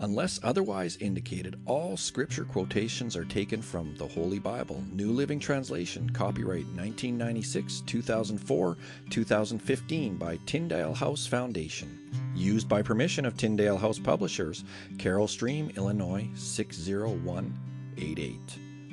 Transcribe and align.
Unless 0.00 0.40
otherwise 0.42 0.98
indicated, 0.98 1.58
all 1.64 1.96
scripture 1.96 2.44
quotations 2.44 3.16
are 3.16 3.24
taken 3.24 3.62
from 3.62 3.94
the 3.96 4.06
Holy 4.06 4.38
Bible, 4.38 4.84
New 4.92 5.10
Living 5.10 5.40
Translation, 5.40 6.10
copyright 6.10 6.66
1996, 6.66 7.80
2004, 7.86 8.76
2015 9.08 10.16
by 10.16 10.38
Tyndale 10.44 10.92
House 10.92 11.26
Foundation. 11.26 12.10
Used 12.34 12.68
by 12.68 12.82
permission 12.82 13.24
of 13.24 13.38
Tyndale 13.38 13.78
House 13.78 13.98
Publishers, 13.98 14.64
Carol 14.98 15.28
Stream, 15.28 15.72
Illinois 15.76 16.28
60188. 16.34 18.38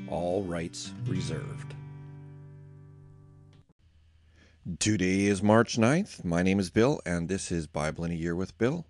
All 0.07 0.43
rights 0.43 0.93
reserved. 1.05 1.75
Today 4.79 5.25
is 5.25 5.43
March 5.43 5.75
9th. 5.75 6.23
My 6.23 6.43
name 6.43 6.61
is 6.61 6.69
Bill, 6.69 7.01
and 7.05 7.27
this 7.27 7.51
is 7.51 7.67
Bible 7.67 8.05
in 8.05 8.11
a 8.11 8.15
Year 8.15 8.37
with 8.37 8.57
Bill. 8.57 8.85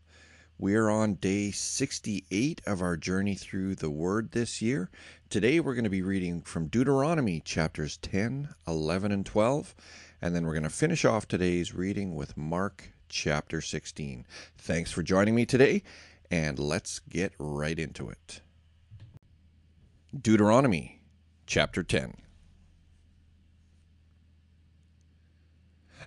We're 0.63 0.89
on 0.89 1.15
day 1.15 1.51
68 1.51 2.61
of 2.65 2.81
our 2.81 2.95
journey 2.95 3.35
through 3.35 3.75
the 3.75 3.89
Word 3.89 4.31
this 4.31 4.61
year. 4.61 4.89
Today 5.29 5.59
we're 5.59 5.73
going 5.73 5.83
to 5.83 5.89
be 5.89 6.01
reading 6.01 6.41
from 6.41 6.69
Deuteronomy 6.69 7.41
chapters 7.41 7.97
10, 7.97 8.47
11, 8.65 9.11
and 9.11 9.25
12, 9.25 9.75
and 10.21 10.33
then 10.33 10.45
we're 10.45 10.53
going 10.53 10.63
to 10.63 10.69
finish 10.69 11.03
off 11.03 11.27
today's 11.27 11.73
reading 11.75 12.15
with 12.15 12.37
Mark 12.37 12.93
chapter 13.09 13.59
16. 13.59 14.25
Thanks 14.57 14.89
for 14.89 15.03
joining 15.03 15.35
me 15.35 15.45
today, 15.45 15.83
and 16.31 16.57
let's 16.57 16.99
get 16.99 17.33
right 17.37 17.77
into 17.77 18.09
it. 18.09 18.39
Deuteronomy 20.17 21.01
chapter 21.45 21.83
10. 21.83 22.15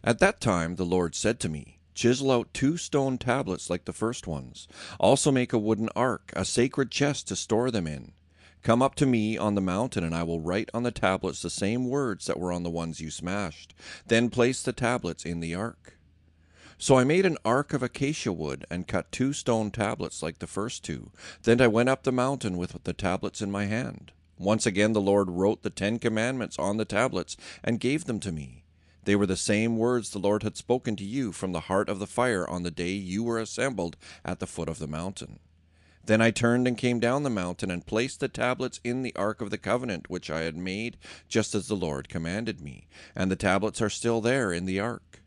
At 0.03 0.19
that 0.21 0.41
time 0.41 0.77
the 0.77 0.87
Lord 0.87 1.15
said 1.15 1.41
to 1.41 1.51
me, 1.51 1.76
Chisel 1.97 2.31
out 2.31 2.53
two 2.53 2.77
stone 2.77 3.17
tablets 3.17 3.71
like 3.71 3.87
the 3.87 3.93
first 3.93 4.27
ones. 4.27 4.69
Also 5.01 5.33
make 5.33 5.55
a 5.55 5.59
wooden 5.59 5.89
ark, 5.97 6.31
a 6.37 6.45
sacred 6.45 6.91
chest 6.91 7.27
to 7.29 7.37
store 7.37 7.71
them 7.71 7.87
in. 7.87 8.13
Come 8.63 8.83
up 8.83 8.95
to 8.97 9.07
me 9.07 9.39
on 9.39 9.55
the 9.55 9.63
mountain, 9.63 10.05
and 10.05 10.15
I 10.15 10.23
will 10.23 10.41
write 10.41 10.69
on 10.75 10.83
the 10.83 10.91
tablets 10.91 11.41
the 11.41 11.49
same 11.49 11.89
words 11.89 12.27
that 12.27 12.39
were 12.39 12.53
on 12.53 12.65
the 12.65 12.71
ones 12.71 13.01
you 13.01 13.11
smashed. 13.11 13.75
Then 14.07 14.29
place 14.29 14.61
the 14.61 14.75
tablets 14.75 15.25
in 15.25 15.41
the 15.41 15.55
ark. 15.55 15.97
So 16.77 16.99
I 16.99 17.05
made 17.05 17.25
an 17.25 17.39
ark 17.47 17.73
of 17.73 17.83
acacia 17.83 18.33
wood 18.33 18.67
and 18.71 18.87
cut 18.87 19.11
two 19.11 19.33
stone 19.33 19.71
tablets 19.71 20.23
like 20.23 20.41
the 20.41 20.47
first 20.47 20.85
two. 20.85 21.13
Then 21.45 21.63
I 21.63 21.67
went 21.67 21.89
up 21.89 22.03
the 22.03 22.13
mountain 22.13 22.59
with 22.59 22.77
the 22.85 22.93
tablets 22.93 23.41
in 23.41 23.51
my 23.51 23.65
hand. 23.65 24.13
Once 24.39 24.67
again 24.67 24.93
the 24.93 25.01
Lord 25.01 25.31
wrote 25.31 25.63
the 25.63 25.71
Ten 25.71 25.99
Commandments 25.99 26.59
on 26.59 26.77
the 26.77 26.85
tablets 26.85 27.39
and 27.65 27.81
gave 27.81 28.05
them 28.05 28.21
to 28.21 28.31
me. 28.31 28.65
They 29.07 29.15
were 29.15 29.27
the 29.27 29.37
same 29.37 29.77
words 29.77 30.11
the 30.11 30.19
Lord 30.19 30.43
had 30.43 30.57
spoken 30.57 30.97
to 30.97 31.05
you 31.05 31.31
from 31.31 31.53
the 31.53 31.61
heart 31.61 31.89
of 31.89 32.01
the 32.01 32.09
fire 32.09 32.45
on 32.49 32.65
the 32.65 32.73
day 32.73 32.91
you 32.91 33.23
were 33.23 33.39
assembled 33.39 33.97
at 34.25 34.41
the 34.41 34.49
foot 34.49 34.69
of 34.69 34.81
the 34.81 34.89
mountain. 34.89 35.39
Then 36.05 36.21
I 36.21 36.33
turned 36.33 36.67
and 36.67 36.77
came 36.77 36.99
down 36.99 37.23
the 37.23 37.31
mountain 37.31 37.71
and 37.71 37.87
placed 37.87 38.19
the 38.19 38.27
tablets 38.27 38.81
in 38.83 39.03
the 39.03 39.15
ark 39.15 39.41
of 39.41 39.51
the 39.51 39.59
covenant 39.59 40.11
which 40.11 40.29
I 40.29 40.41
had 40.41 40.57
made, 40.57 40.97
just 41.29 41.55
as 41.55 41.69
the 41.69 41.77
Lord 41.77 42.09
commanded 42.09 42.61
me, 42.61 42.89
and 43.15 43.31
the 43.31 43.37
tablets 43.37 43.81
are 43.81 43.89
still 43.89 44.21
there 44.21 44.53
in 44.53 44.67
the 44.67 44.81
ark. 44.81 45.23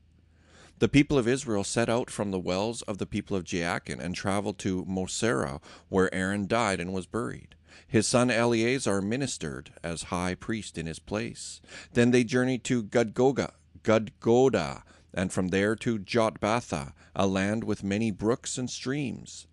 The 0.80 0.90
people 0.90 1.18
of 1.18 1.28
Israel 1.28 1.64
set 1.64 1.88
out 1.88 2.10
from 2.10 2.32
the 2.32 2.40
wells 2.40 2.82
of 2.82 2.98
the 2.98 3.06
people 3.06 3.38
of 3.38 3.46
Jaakan 3.46 4.02
and 4.02 4.14
traveled 4.14 4.58
to 4.60 4.84
Moserah, 4.84 5.62
where 5.88 6.14
Aaron 6.14 6.48
died 6.48 6.82
and 6.82 6.92
was 6.92 7.06
buried. 7.06 7.56
His 7.88 8.08
son 8.08 8.30
Eleazar 8.30 9.02
ministered 9.02 9.72
as 9.82 10.04
high 10.04 10.36
priest 10.36 10.78
in 10.78 10.86
his 10.86 11.00
place. 11.00 11.62
Then 11.94 12.12
they 12.12 12.26
journeyed 12.26 12.66
to 12.66 12.84
Gudgoga, 12.84 13.54
Gudgodah, 13.84 14.84
and 15.14 15.32
from 15.32 15.50
there 15.50 15.76
to 15.76 16.00
Jotbathah, 16.00 16.94
a 17.16 17.28
land 17.28 17.64
with 17.64 17.84
many 17.84 18.12
brooks 18.12 18.58
and 18.58 18.70
streams. 18.70 19.48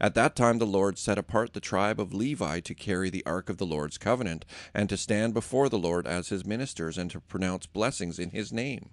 At 0.00 0.14
that 0.14 0.36
time 0.36 0.58
the 0.58 0.66
Lord 0.66 0.98
set 0.98 1.18
apart 1.18 1.52
the 1.52 1.60
tribe 1.60 1.98
of 1.98 2.14
Levi 2.14 2.60
to 2.60 2.74
carry 2.74 3.10
the 3.10 3.24
ark 3.26 3.48
of 3.48 3.58
the 3.58 3.66
Lord's 3.66 3.98
covenant, 3.98 4.44
and 4.74 4.88
to 4.88 4.96
stand 4.96 5.34
before 5.34 5.68
the 5.68 5.78
Lord 5.78 6.06
as 6.06 6.28
his 6.28 6.44
ministers, 6.44 6.98
and 6.98 7.10
to 7.10 7.20
pronounce 7.20 7.66
blessings 7.66 8.18
in 8.18 8.30
his 8.30 8.52
name. 8.52 8.90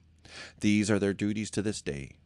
These 0.59 0.89
are 0.89 0.99
their 0.99 1.13
duties 1.13 1.51
to 1.51 1.61
this 1.61 1.81
day. 1.81 2.17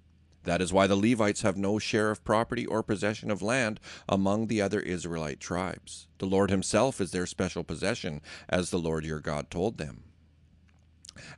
That 0.44 0.62
is 0.62 0.74
why 0.74 0.88
the 0.88 0.96
Levites 0.96 1.42
have 1.42 1.56
no 1.56 1.80
share 1.80 2.12
of 2.12 2.24
property 2.24 2.66
or 2.66 2.84
possession 2.84 3.32
of 3.32 3.42
land 3.42 3.80
among 4.10 4.48
the 4.48 4.62
other 4.62 4.82
Israelite 4.82 5.40
tribes. 5.40 6.08
The 6.18 6.26
Lord 6.26 6.50
himself 6.50 7.00
is 7.00 7.12
their 7.12 7.26
special 7.26 7.64
possession, 7.64 8.22
as 8.50 8.70
the 8.70 8.80
Lord 8.80 9.06
your 9.06 9.22
God 9.22 9.50
told 9.50 9.78
them. 9.78 10.04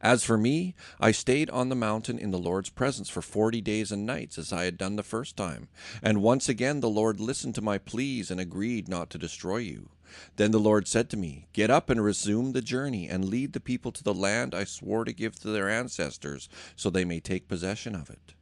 As 0.02 0.24
for 0.24 0.38
me, 0.38 0.76
I 1.00 1.12
stayed 1.12 1.50
on 1.50 1.70
the 1.70 1.76
mountain 1.76 2.18
in 2.18 2.32
the 2.32 2.40
Lord's 2.40 2.70
presence 2.70 3.10
for 3.10 3.22
forty 3.22 3.62
days 3.62 3.92
and 3.92 4.06
nights, 4.06 4.38
as 4.38 4.54
I 4.54 4.66
had 4.66 4.78
done 4.78 4.96
the 4.96 5.04
first 5.04 5.36
time. 5.36 5.68
And 6.02 6.22
once 6.22 6.48
again 6.48 6.80
the 6.80 6.90
Lord 6.90 7.20
listened 7.20 7.56
to 7.56 7.62
my 7.62 7.78
pleas 7.78 8.32
and 8.32 8.40
agreed 8.40 8.88
not 8.88 9.10
to 9.12 9.18
destroy 9.18 9.58
you. 9.58 9.90
Then 10.38 10.52
the 10.52 10.60
Lord 10.60 10.88
said 10.88 11.10
to 11.10 11.18
me, 11.18 11.48
Get 11.52 11.70
up 11.70 11.90
and 11.90 12.04
resume 12.04 12.54
the 12.54 12.62
journey, 12.62 13.10
and 13.10 13.26
lead 13.26 13.54
the 13.54 13.60
people 13.60 13.92
to 13.92 14.04
the 14.04 14.14
land 14.14 14.56
I 14.56 14.64
swore 14.64 15.04
to 15.04 15.12
give 15.12 15.36
to 15.40 15.50
their 15.50 15.70
ancestors, 15.70 16.48
so 16.76 16.90
they 16.90 17.06
may 17.06 17.20
take 17.20 17.48
possession 17.48 17.96
of 17.96 18.10
it. 18.10 18.34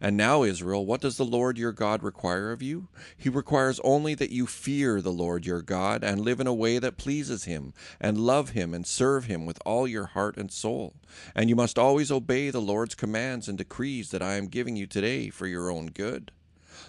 And 0.00 0.16
now, 0.16 0.42
Israel, 0.42 0.84
what 0.86 1.00
does 1.00 1.16
the 1.16 1.24
Lord 1.24 1.58
your 1.58 1.72
God 1.72 2.02
require 2.02 2.52
of 2.52 2.62
you? 2.62 2.88
He 3.16 3.28
requires 3.28 3.80
only 3.84 4.14
that 4.14 4.30
you 4.30 4.46
fear 4.46 5.00
the 5.00 5.12
Lord 5.12 5.46
your 5.46 5.62
God, 5.62 6.04
and 6.04 6.20
live 6.20 6.40
in 6.40 6.46
a 6.46 6.54
way 6.54 6.78
that 6.78 6.96
pleases 6.96 7.44
him, 7.44 7.72
and 8.00 8.18
love 8.18 8.50
him, 8.50 8.74
and 8.74 8.86
serve 8.86 9.24
him 9.24 9.46
with 9.46 9.58
all 9.64 9.86
your 9.86 10.06
heart 10.06 10.36
and 10.36 10.50
soul. 10.50 10.94
And 11.34 11.48
you 11.48 11.56
must 11.56 11.78
always 11.78 12.10
obey 12.10 12.50
the 12.50 12.60
Lord's 12.60 12.94
commands 12.94 13.48
and 13.48 13.58
decrees 13.58 14.10
that 14.10 14.22
I 14.22 14.34
am 14.34 14.46
giving 14.46 14.76
you 14.76 14.86
today 14.86 15.30
for 15.30 15.46
your 15.46 15.70
own 15.70 15.86
good. 15.86 16.32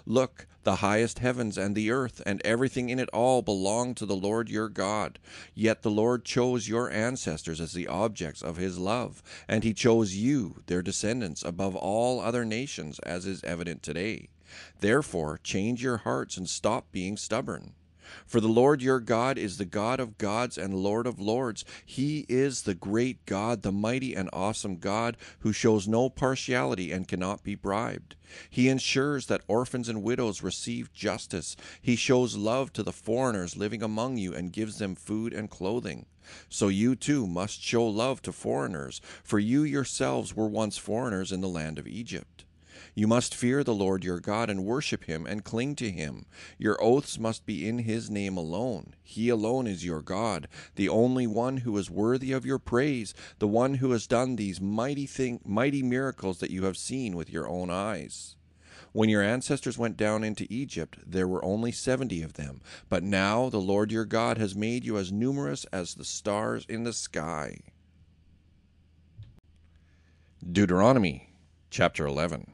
Look, 0.09 0.47
the 0.63 0.77
highest 0.77 1.19
heavens 1.19 1.55
and 1.55 1.75
the 1.75 1.91
earth 1.91 2.19
and 2.25 2.41
everything 2.43 2.89
in 2.89 2.97
it 2.97 3.09
all 3.13 3.43
belong 3.43 3.93
to 3.93 4.07
the 4.07 4.15
Lord 4.15 4.49
your 4.49 4.67
God. 4.67 5.19
Yet 5.53 5.83
the 5.83 5.91
Lord 5.91 6.25
chose 6.25 6.67
your 6.67 6.89
ancestors 6.89 7.61
as 7.61 7.73
the 7.73 7.87
objects 7.87 8.41
of 8.41 8.57
his 8.57 8.79
love, 8.79 9.21
and 9.47 9.63
he 9.63 9.71
chose 9.71 10.15
you, 10.15 10.63
their 10.65 10.81
descendants, 10.81 11.43
above 11.43 11.75
all 11.75 12.19
other 12.19 12.43
nations, 12.43 12.97
as 13.03 13.27
is 13.27 13.43
evident 13.43 13.83
today. 13.83 14.29
Therefore, 14.79 15.39
change 15.43 15.83
your 15.83 15.97
hearts 15.97 16.37
and 16.37 16.49
stop 16.49 16.91
being 16.91 17.15
stubborn. 17.15 17.75
For 18.25 18.39
the 18.39 18.47
Lord 18.47 18.81
your 18.81 18.99
God 18.99 19.37
is 19.37 19.57
the 19.57 19.65
God 19.65 19.99
of 19.99 20.17
gods 20.17 20.57
and 20.57 20.73
Lord 20.73 21.07
of 21.07 21.19
lords. 21.19 21.65
He 21.85 22.25
is 22.29 22.63
the 22.63 22.75
great 22.75 23.25
God, 23.25 23.61
the 23.61 23.71
mighty 23.71 24.15
and 24.15 24.29
awesome 24.33 24.77
God, 24.77 25.17
who 25.39 25.53
shows 25.53 25.87
no 25.87 26.09
partiality 26.09 26.91
and 26.91 27.07
cannot 27.07 27.43
be 27.43 27.55
bribed. 27.55 28.15
He 28.49 28.69
ensures 28.69 29.25
that 29.27 29.41
orphans 29.47 29.89
and 29.89 30.03
widows 30.03 30.43
receive 30.43 30.93
justice. 30.93 31.55
He 31.81 31.95
shows 31.95 32.37
love 32.37 32.71
to 32.73 32.83
the 32.83 32.93
foreigners 32.93 33.57
living 33.57 33.81
among 33.81 34.17
you 34.17 34.33
and 34.33 34.53
gives 34.53 34.77
them 34.77 34.95
food 34.95 35.33
and 35.33 35.49
clothing. 35.49 36.05
So 36.47 36.67
you 36.67 36.95
too 36.95 37.25
must 37.25 37.61
show 37.61 37.87
love 37.87 38.21
to 38.23 38.31
foreigners, 38.31 39.01
for 39.23 39.39
you 39.39 39.63
yourselves 39.63 40.35
were 40.35 40.47
once 40.47 40.77
foreigners 40.77 41.31
in 41.31 41.41
the 41.41 41.47
land 41.47 41.79
of 41.79 41.87
Egypt. 41.87 42.45
You 42.95 43.07
must 43.07 43.35
fear 43.35 43.63
the 43.63 43.73
Lord 43.73 44.03
your 44.03 44.19
God 44.19 44.49
and 44.49 44.65
worship 44.65 45.05
him 45.05 45.25
and 45.25 45.43
cling 45.43 45.75
to 45.75 45.91
him. 45.91 46.25
Your 46.57 46.81
oaths 46.81 47.19
must 47.19 47.45
be 47.45 47.67
in 47.67 47.79
his 47.79 48.09
name 48.09 48.37
alone. 48.37 48.95
He 49.03 49.29
alone 49.29 49.67
is 49.67 49.85
your 49.85 50.01
God, 50.01 50.47
the 50.75 50.89
only 50.89 51.27
one 51.27 51.57
who 51.57 51.77
is 51.77 51.89
worthy 51.89 52.31
of 52.31 52.45
your 52.45 52.59
praise, 52.59 53.13
the 53.39 53.47
one 53.47 53.75
who 53.75 53.91
has 53.91 54.07
done 54.07 54.35
these 54.35 54.59
mighty 54.59 55.05
thing, 55.05 55.39
mighty 55.45 55.83
miracles 55.83 56.39
that 56.39 56.51
you 56.51 56.65
have 56.65 56.77
seen 56.77 57.15
with 57.15 57.29
your 57.29 57.47
own 57.47 57.69
eyes. 57.69 58.35
When 58.91 59.09
your 59.09 59.21
ancestors 59.21 59.77
went 59.77 59.97
down 59.97 60.23
into 60.23 60.47
Egypt, 60.49 60.97
there 61.05 61.27
were 61.27 61.45
only 61.45 61.71
seventy 61.71 62.23
of 62.23 62.33
them. 62.33 62.61
But 62.89 63.03
now 63.03 63.49
the 63.49 63.61
Lord 63.61 63.91
your 63.91 64.05
God 64.05 64.37
has 64.39 64.55
made 64.55 64.83
you 64.83 64.97
as 64.97 65.11
numerous 65.11 65.65
as 65.65 65.93
the 65.93 66.05
stars 66.05 66.65
in 66.67 66.83
the 66.83 66.93
sky. 66.93 67.59
Deuteronomy 70.51 71.33
chapter 71.69 72.07
11. 72.07 72.53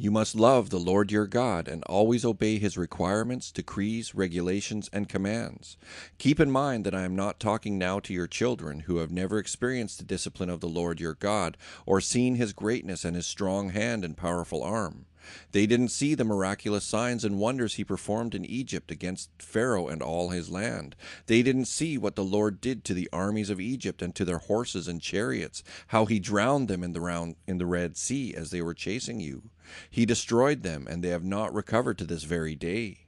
You 0.00 0.12
must 0.12 0.36
love 0.36 0.70
the 0.70 0.78
Lord 0.78 1.10
your 1.10 1.26
God 1.26 1.66
and 1.66 1.82
always 1.82 2.24
obey 2.24 2.60
his 2.60 2.78
requirements, 2.78 3.50
decrees, 3.50 4.14
regulations, 4.14 4.88
and 4.92 5.08
commands. 5.08 5.76
Keep 6.18 6.38
in 6.38 6.52
mind 6.52 6.86
that 6.86 6.94
I 6.94 7.02
am 7.02 7.16
not 7.16 7.40
talking 7.40 7.78
now 7.78 7.98
to 8.00 8.14
your 8.14 8.28
children 8.28 8.80
who 8.86 8.98
have 8.98 9.10
never 9.10 9.40
experienced 9.40 9.98
the 9.98 10.04
discipline 10.04 10.50
of 10.50 10.60
the 10.60 10.68
Lord 10.68 11.00
your 11.00 11.14
God 11.14 11.56
or 11.84 12.00
seen 12.00 12.36
his 12.36 12.52
greatness 12.52 13.04
and 13.04 13.16
his 13.16 13.26
strong 13.26 13.70
hand 13.70 14.04
and 14.04 14.16
powerful 14.16 14.62
arm. 14.62 15.06
They 15.52 15.66
didn't 15.66 15.88
see 15.88 16.14
the 16.14 16.24
miraculous 16.24 16.84
signs 16.84 17.24
and 17.24 17.38
wonders 17.38 17.74
he 17.74 17.84
performed 17.84 18.34
in 18.34 18.44
Egypt 18.44 18.90
against 18.90 19.30
Pharaoh 19.38 19.88
and 19.88 20.02
all 20.02 20.30
his 20.30 20.50
land. 20.50 20.96
They 21.26 21.42
didn't 21.42 21.66
see 21.66 21.98
what 21.98 22.16
the 22.16 22.24
Lord 22.24 22.60
did 22.60 22.84
to 22.84 22.94
the 22.94 23.08
armies 23.12 23.50
of 23.50 23.60
Egypt 23.60 24.02
and 24.02 24.14
to 24.14 24.24
their 24.24 24.38
horses 24.38 24.88
and 24.88 25.00
chariots, 25.00 25.62
how 25.88 26.06
he 26.06 26.18
drowned 26.18 26.68
them 26.68 26.82
in 26.82 26.92
the 26.92 27.00
round 27.00 27.36
in 27.46 27.58
the 27.58 27.66
Red 27.66 27.96
Sea 27.96 28.34
as 28.34 28.50
they 28.50 28.62
were 28.62 28.74
chasing 28.74 29.20
you. 29.20 29.50
He 29.90 30.06
destroyed 30.06 30.62
them, 30.62 30.86
and 30.88 31.02
they 31.02 31.08
have 31.08 31.24
not 31.24 31.52
recovered 31.52 31.98
to 31.98 32.04
this 32.04 32.24
very 32.24 32.54
day. 32.54 33.07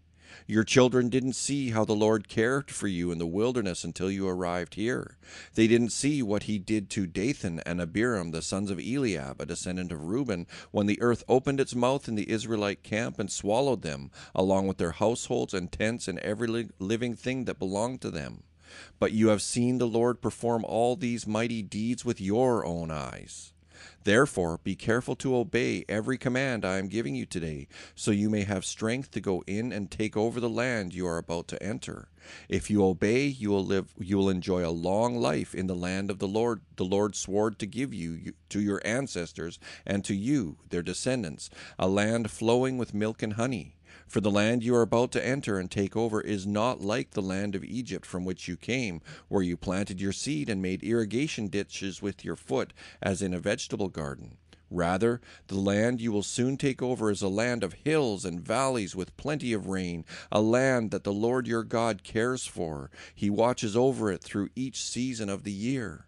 Your 0.50 0.64
children 0.64 1.10
didn't 1.10 1.34
see 1.34 1.70
how 1.70 1.84
the 1.84 1.94
Lord 1.94 2.26
cared 2.26 2.72
for 2.72 2.88
you 2.88 3.12
in 3.12 3.18
the 3.18 3.24
wilderness 3.26 3.84
until 3.84 4.10
you 4.10 4.26
arrived 4.26 4.74
here. 4.74 5.16
They 5.54 5.68
didn't 5.68 5.90
see 5.90 6.24
what 6.24 6.42
he 6.42 6.58
did 6.58 6.90
to 6.90 7.06
Dathan 7.06 7.60
and 7.64 7.80
Abiram, 7.80 8.32
the 8.32 8.42
sons 8.42 8.68
of 8.68 8.80
Eliab, 8.80 9.40
a 9.40 9.46
descendant 9.46 9.92
of 9.92 10.08
Reuben, 10.08 10.48
when 10.72 10.86
the 10.86 11.00
earth 11.00 11.22
opened 11.28 11.60
its 11.60 11.76
mouth 11.76 12.08
in 12.08 12.16
the 12.16 12.28
Israelite 12.28 12.82
camp 12.82 13.20
and 13.20 13.30
swallowed 13.30 13.82
them, 13.82 14.10
along 14.34 14.66
with 14.66 14.78
their 14.78 14.90
households 14.90 15.54
and 15.54 15.70
tents 15.70 16.08
and 16.08 16.18
every 16.18 16.68
living 16.80 17.14
thing 17.14 17.44
that 17.44 17.60
belonged 17.60 18.00
to 18.00 18.10
them. 18.10 18.42
But 18.98 19.12
you 19.12 19.28
have 19.28 19.42
seen 19.42 19.78
the 19.78 19.86
Lord 19.86 20.20
perform 20.20 20.64
all 20.64 20.96
these 20.96 21.28
mighty 21.28 21.62
deeds 21.62 22.04
with 22.04 22.20
your 22.20 22.66
own 22.66 22.90
eyes. 22.90 23.52
Therefore, 24.04 24.60
be 24.62 24.74
careful 24.74 25.16
to 25.16 25.36
obey 25.36 25.84
every 25.88 26.18
command 26.18 26.64
I 26.64 26.78
am 26.78 26.88
giving 26.88 27.14
you 27.14 27.26
today, 27.26 27.68
so 27.94 28.10
you 28.10 28.30
may 28.30 28.44
have 28.44 28.64
strength 28.64 29.10
to 29.12 29.20
go 29.20 29.42
in 29.46 29.72
and 29.72 29.90
take 29.90 30.16
over 30.16 30.40
the 30.40 30.48
land 30.48 30.94
you 30.94 31.06
are 31.06 31.18
about 31.18 31.48
to 31.48 31.62
enter. 31.62 32.08
If 32.48 32.70
you 32.70 32.84
obey, 32.84 33.26
you 33.26 33.50
will 33.50 33.64
live 33.64 33.94
you 33.98 34.16
will 34.18 34.28
enjoy 34.28 34.66
a 34.66 34.70
long 34.70 35.16
life 35.16 35.54
in 35.54 35.66
the 35.66 35.74
land 35.74 36.10
of 36.10 36.18
the 36.18 36.28
Lord 36.28 36.60
the 36.76 36.84
Lord 36.84 37.16
swore 37.16 37.50
to 37.50 37.66
give 37.66 37.94
you 37.94 38.34
to 38.50 38.60
your 38.60 38.80
ancestors 38.84 39.58
and 39.86 40.04
to 40.04 40.14
you 40.14 40.58
their 40.68 40.82
descendants, 40.82 41.50
a 41.78 41.88
land 41.88 42.30
flowing 42.30 42.78
with 42.78 42.94
milk 42.94 43.22
and 43.22 43.34
honey. 43.34 43.76
For 44.10 44.20
the 44.20 44.28
land 44.28 44.64
you 44.64 44.74
are 44.74 44.82
about 44.82 45.12
to 45.12 45.24
enter 45.24 45.56
and 45.56 45.70
take 45.70 45.96
over 45.96 46.20
is 46.20 46.44
not 46.44 46.80
like 46.80 47.12
the 47.12 47.22
land 47.22 47.54
of 47.54 47.62
Egypt 47.62 48.04
from 48.04 48.24
which 48.24 48.48
you 48.48 48.56
came, 48.56 49.02
where 49.28 49.40
you 49.40 49.56
planted 49.56 50.00
your 50.00 50.10
seed 50.10 50.48
and 50.50 50.60
made 50.60 50.82
irrigation 50.82 51.46
ditches 51.46 52.02
with 52.02 52.24
your 52.24 52.34
foot, 52.34 52.72
as 53.00 53.22
in 53.22 53.32
a 53.32 53.38
vegetable 53.38 53.88
garden. 53.88 54.36
Rather, 54.68 55.20
the 55.46 55.54
land 55.54 56.00
you 56.00 56.10
will 56.10 56.24
soon 56.24 56.56
take 56.56 56.82
over 56.82 57.08
is 57.08 57.22
a 57.22 57.28
land 57.28 57.62
of 57.62 57.74
hills 57.74 58.24
and 58.24 58.40
valleys 58.40 58.96
with 58.96 59.16
plenty 59.16 59.52
of 59.52 59.68
rain, 59.68 60.04
a 60.32 60.40
land 60.40 60.90
that 60.90 61.04
the 61.04 61.12
Lord 61.12 61.46
your 61.46 61.62
God 61.62 62.02
cares 62.02 62.44
for. 62.44 62.90
He 63.14 63.30
watches 63.30 63.76
over 63.76 64.10
it 64.10 64.24
through 64.24 64.48
each 64.56 64.82
season 64.82 65.28
of 65.28 65.44
the 65.44 65.52
year. 65.52 66.06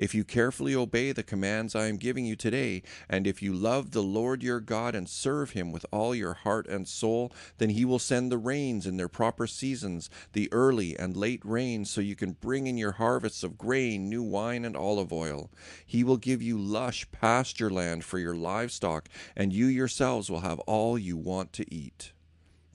If 0.00 0.14
you 0.14 0.24
carefully 0.24 0.74
obey 0.74 1.12
the 1.12 1.22
commands 1.22 1.74
I 1.74 1.88
am 1.88 1.98
giving 1.98 2.24
you 2.24 2.34
today, 2.34 2.82
and 3.06 3.26
if 3.26 3.42
you 3.42 3.52
love 3.52 3.90
the 3.90 4.02
Lord 4.02 4.42
your 4.42 4.58
God 4.58 4.94
and 4.94 5.06
serve 5.06 5.50
him 5.50 5.72
with 5.72 5.84
all 5.92 6.14
your 6.14 6.32
heart 6.32 6.66
and 6.68 6.88
soul, 6.88 7.30
then 7.58 7.68
he 7.68 7.84
will 7.84 7.98
send 7.98 8.32
the 8.32 8.38
rains 8.38 8.86
in 8.86 8.96
their 8.96 9.10
proper 9.10 9.46
seasons, 9.46 10.08
the 10.32 10.50
early 10.52 10.98
and 10.98 11.18
late 11.18 11.42
rains, 11.44 11.90
so 11.90 12.00
you 12.00 12.16
can 12.16 12.32
bring 12.32 12.66
in 12.66 12.78
your 12.78 12.92
harvests 12.92 13.42
of 13.42 13.58
grain, 13.58 14.08
new 14.08 14.22
wine, 14.22 14.64
and 14.64 14.74
olive 14.74 15.12
oil. 15.12 15.50
He 15.84 16.02
will 16.02 16.16
give 16.16 16.40
you 16.40 16.56
lush 16.56 17.06
pasture 17.12 17.68
land 17.68 18.02
for 18.02 18.18
your 18.18 18.34
livestock, 18.34 19.06
and 19.36 19.52
you 19.52 19.66
yourselves 19.66 20.30
will 20.30 20.40
have 20.40 20.60
all 20.60 20.98
you 20.98 21.18
want 21.18 21.52
to 21.52 21.74
eat. 21.74 22.12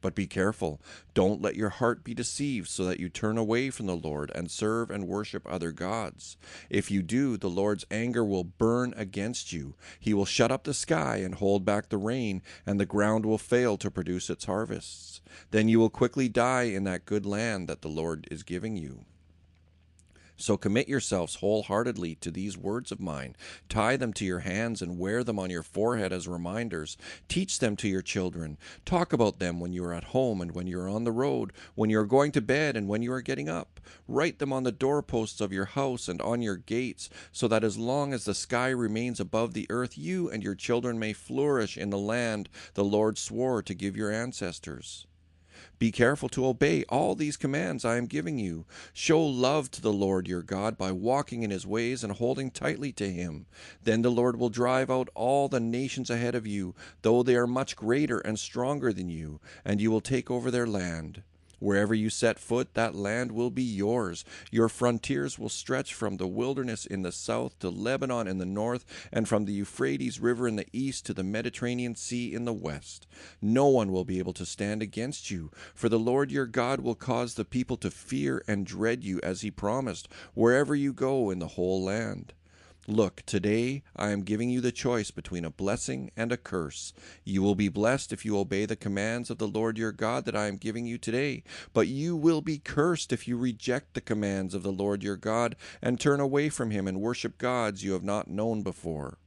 But 0.05 0.13
be 0.13 0.27
careful. 0.27 0.79
Don't 1.15 1.41
let 1.41 1.55
your 1.55 1.69
heart 1.69 2.03
be 2.03 2.13
deceived 2.13 2.67
so 2.67 2.85
that 2.85 2.99
you 2.99 3.09
turn 3.09 3.39
away 3.39 3.71
from 3.71 3.87
the 3.87 3.95
Lord 3.95 4.31
and 4.35 4.51
serve 4.51 4.91
and 4.91 5.07
worship 5.07 5.47
other 5.49 5.71
gods. 5.71 6.37
If 6.69 6.91
you 6.91 7.01
do, 7.01 7.37
the 7.37 7.49
Lord's 7.49 7.87
anger 7.89 8.23
will 8.23 8.43
burn 8.43 8.93
against 8.95 9.51
you. 9.51 9.73
He 9.99 10.13
will 10.13 10.25
shut 10.25 10.51
up 10.51 10.63
the 10.63 10.75
sky 10.75 11.15
and 11.23 11.33
hold 11.33 11.65
back 11.65 11.89
the 11.89 11.97
rain, 11.97 12.43
and 12.67 12.79
the 12.79 12.85
ground 12.85 13.25
will 13.25 13.39
fail 13.39 13.77
to 13.77 13.89
produce 13.89 14.29
its 14.29 14.45
harvests. 14.45 15.21
Then 15.49 15.69
you 15.69 15.79
will 15.79 15.89
quickly 15.89 16.29
die 16.29 16.65
in 16.65 16.83
that 16.83 17.05
good 17.05 17.25
land 17.25 17.67
that 17.67 17.81
the 17.81 17.87
Lord 17.89 18.27
is 18.29 18.43
giving 18.43 18.77
you. 18.77 19.05
So 20.37 20.57
commit 20.57 20.89
yourselves 20.89 21.35
wholeheartedly 21.35 22.15
to 22.15 22.31
these 22.31 22.57
words 22.57 22.91
of 22.91 22.99
mine. 22.99 23.35
Tie 23.69 23.95
them 23.97 24.11
to 24.13 24.25
your 24.25 24.39
hands 24.39 24.81
and 24.81 24.99
wear 24.99 25.23
them 25.23 25.39
on 25.39 25.49
your 25.49 25.63
forehead 25.63 26.11
as 26.11 26.27
reminders. 26.27 26.97
Teach 27.27 27.59
them 27.59 27.75
to 27.77 27.87
your 27.87 28.01
children. 28.01 28.57
Talk 28.85 29.13
about 29.13 29.39
them 29.39 29.59
when 29.59 29.71
you 29.71 29.83
are 29.85 29.93
at 29.93 30.05
home 30.05 30.41
and 30.41 30.51
when 30.51 30.67
you 30.67 30.79
are 30.79 30.89
on 30.89 31.05
the 31.05 31.11
road, 31.11 31.53
when 31.75 31.89
you 31.89 31.99
are 31.99 32.05
going 32.05 32.31
to 32.33 32.41
bed 32.41 32.75
and 32.75 32.87
when 32.87 33.01
you 33.01 33.13
are 33.13 33.21
getting 33.21 33.47
up. 33.47 33.79
Write 34.07 34.39
them 34.39 34.51
on 34.51 34.63
the 34.63 34.71
doorposts 34.71 35.39
of 35.39 35.53
your 35.53 35.65
house 35.65 36.07
and 36.07 36.21
on 36.21 36.41
your 36.41 36.57
gates, 36.57 37.09
so 37.31 37.47
that 37.47 37.63
as 37.63 37.77
long 37.77 38.13
as 38.13 38.25
the 38.25 38.33
sky 38.33 38.69
remains 38.69 39.19
above 39.19 39.53
the 39.53 39.67
earth, 39.69 39.97
you 39.97 40.29
and 40.29 40.43
your 40.43 40.55
children 40.55 40.99
may 40.99 41.13
flourish 41.13 41.77
in 41.77 41.89
the 41.89 41.97
land 41.97 42.49
the 42.73 42.83
Lord 42.83 43.17
swore 43.17 43.61
to 43.61 43.73
give 43.73 43.95
your 43.95 44.11
ancestors. 44.11 45.05
Be 45.77 45.91
careful 45.91 46.29
to 46.29 46.45
obey 46.45 46.83
all 46.85 47.15
these 47.15 47.35
commands 47.35 47.83
I 47.83 47.97
am 47.97 48.05
giving 48.05 48.39
you. 48.39 48.65
Show 48.93 49.21
love 49.21 49.69
to 49.71 49.81
the 49.81 49.91
Lord 49.91 50.27
your 50.27 50.41
God 50.41 50.77
by 50.77 50.91
walking 50.91 51.43
in 51.43 51.51
his 51.51 51.67
ways 51.67 52.03
and 52.03 52.13
holding 52.13 52.49
tightly 52.49 52.93
to 52.93 53.11
him. 53.11 53.45
Then 53.83 54.01
the 54.01 54.11
Lord 54.11 54.37
will 54.37 54.49
drive 54.49 54.89
out 54.89 55.09
all 55.15 55.49
the 55.49 55.59
nations 55.59 56.09
ahead 56.09 56.33
of 56.33 56.47
you, 56.47 56.75
though 57.01 57.23
they 57.23 57.35
are 57.35 57.47
much 57.47 57.75
greater 57.75 58.19
and 58.19 58.39
stronger 58.39 58.93
than 58.93 59.09
you, 59.09 59.41
and 59.65 59.81
you 59.81 59.91
will 59.91 60.01
take 60.01 60.31
over 60.31 60.49
their 60.49 60.67
land. 60.67 61.23
Wherever 61.65 61.95
you 61.95 62.11
set 62.11 62.37
foot, 62.37 62.75
that 62.75 62.93
land 62.93 63.31
will 63.31 63.49
be 63.49 63.63
yours. 63.63 64.23
Your 64.51 64.69
frontiers 64.69 65.39
will 65.39 65.49
stretch 65.49 65.95
from 65.95 66.17
the 66.17 66.27
wilderness 66.27 66.85
in 66.85 67.01
the 67.01 67.11
south 67.11 67.57
to 67.57 67.71
Lebanon 67.71 68.27
in 68.27 68.37
the 68.37 68.45
north, 68.45 68.85
and 69.11 69.27
from 69.27 69.45
the 69.45 69.53
Euphrates 69.53 70.19
River 70.19 70.47
in 70.47 70.57
the 70.57 70.67
east 70.71 71.07
to 71.07 71.13
the 71.15 71.23
Mediterranean 71.23 71.95
Sea 71.95 72.31
in 72.35 72.45
the 72.45 72.53
west. 72.53 73.07
No 73.41 73.65
one 73.65 73.91
will 73.91 74.05
be 74.05 74.19
able 74.19 74.33
to 74.33 74.45
stand 74.45 74.83
against 74.83 75.31
you, 75.31 75.49
for 75.73 75.89
the 75.89 75.97
Lord 75.97 76.29
your 76.29 76.45
God 76.45 76.81
will 76.81 76.93
cause 76.93 77.33
the 77.33 77.43
people 77.43 77.77
to 77.77 77.89
fear 77.89 78.43
and 78.47 78.67
dread 78.67 79.03
you 79.03 79.19
as 79.23 79.41
he 79.41 79.49
promised, 79.49 80.07
wherever 80.35 80.75
you 80.75 80.93
go 80.93 81.31
in 81.31 81.39
the 81.39 81.47
whole 81.47 81.83
land. 81.83 82.33
Look, 82.87 83.23
today 83.25 83.81
I 83.95 84.11
am 84.11 84.21
giving 84.21 84.51
you 84.51 84.61
the 84.61 84.71
choice 84.71 85.09
between 85.09 85.43
a 85.43 85.49
blessing 85.49 86.11
and 86.15 86.31
a 86.31 86.37
curse. 86.37 86.93
You 87.23 87.41
will 87.41 87.55
be 87.55 87.67
blessed 87.67 88.13
if 88.13 88.23
you 88.23 88.37
obey 88.37 88.67
the 88.67 88.75
commands 88.75 89.31
of 89.31 89.39
the 89.39 89.47
Lord 89.47 89.79
your 89.79 89.91
God 89.91 90.25
that 90.25 90.35
I 90.35 90.45
am 90.45 90.57
giving 90.57 90.85
you 90.85 90.99
today, 90.99 91.43
but 91.73 91.87
you 91.87 92.15
will 92.15 92.41
be 92.41 92.59
cursed 92.59 93.11
if 93.11 93.27
you 93.27 93.37
reject 93.37 93.95
the 93.95 94.01
commands 94.01 94.53
of 94.53 94.61
the 94.61 94.71
Lord 94.71 95.01
your 95.01 95.15
God 95.15 95.55
and 95.81 95.99
turn 95.99 96.19
away 96.19 96.47
from 96.47 96.69
him 96.69 96.87
and 96.87 97.01
worship 97.01 97.39
gods 97.39 97.83
you 97.83 97.93
have 97.93 98.03
not 98.03 98.29
known 98.29 98.61
before. 98.61 99.17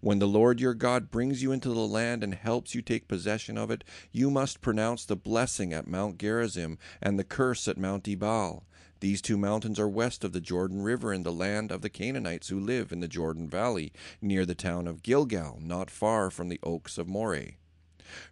When 0.00 0.18
the 0.18 0.26
Lord 0.26 0.60
your 0.60 0.74
God 0.74 1.12
brings 1.12 1.44
you 1.44 1.52
into 1.52 1.68
the 1.68 1.86
land 1.86 2.24
and 2.24 2.34
helps 2.34 2.74
you 2.74 2.82
take 2.82 3.06
possession 3.06 3.56
of 3.56 3.70
it, 3.70 3.84
you 4.10 4.32
must 4.32 4.60
pronounce 4.60 5.04
the 5.04 5.14
blessing 5.14 5.72
at 5.72 5.86
Mount 5.86 6.18
Gerizim 6.18 6.78
and 7.00 7.20
the 7.20 7.24
curse 7.24 7.68
at 7.68 7.78
Mount 7.78 8.08
Ebal. 8.08 8.66
These 9.04 9.20
two 9.20 9.36
mountains 9.36 9.78
are 9.78 9.86
west 9.86 10.24
of 10.24 10.32
the 10.32 10.40
Jordan 10.40 10.80
River 10.80 11.12
in 11.12 11.24
the 11.24 11.30
land 11.30 11.70
of 11.70 11.82
the 11.82 11.90
Canaanites 11.90 12.48
who 12.48 12.58
live 12.58 12.90
in 12.90 13.00
the 13.00 13.06
Jordan 13.06 13.50
Valley, 13.50 13.92
near 14.22 14.46
the 14.46 14.54
town 14.54 14.86
of 14.86 15.02
Gilgal, 15.02 15.58
not 15.60 15.90
far 15.90 16.30
from 16.30 16.48
the 16.48 16.58
oaks 16.62 16.96
of 16.96 17.06
Moreh. 17.06 17.56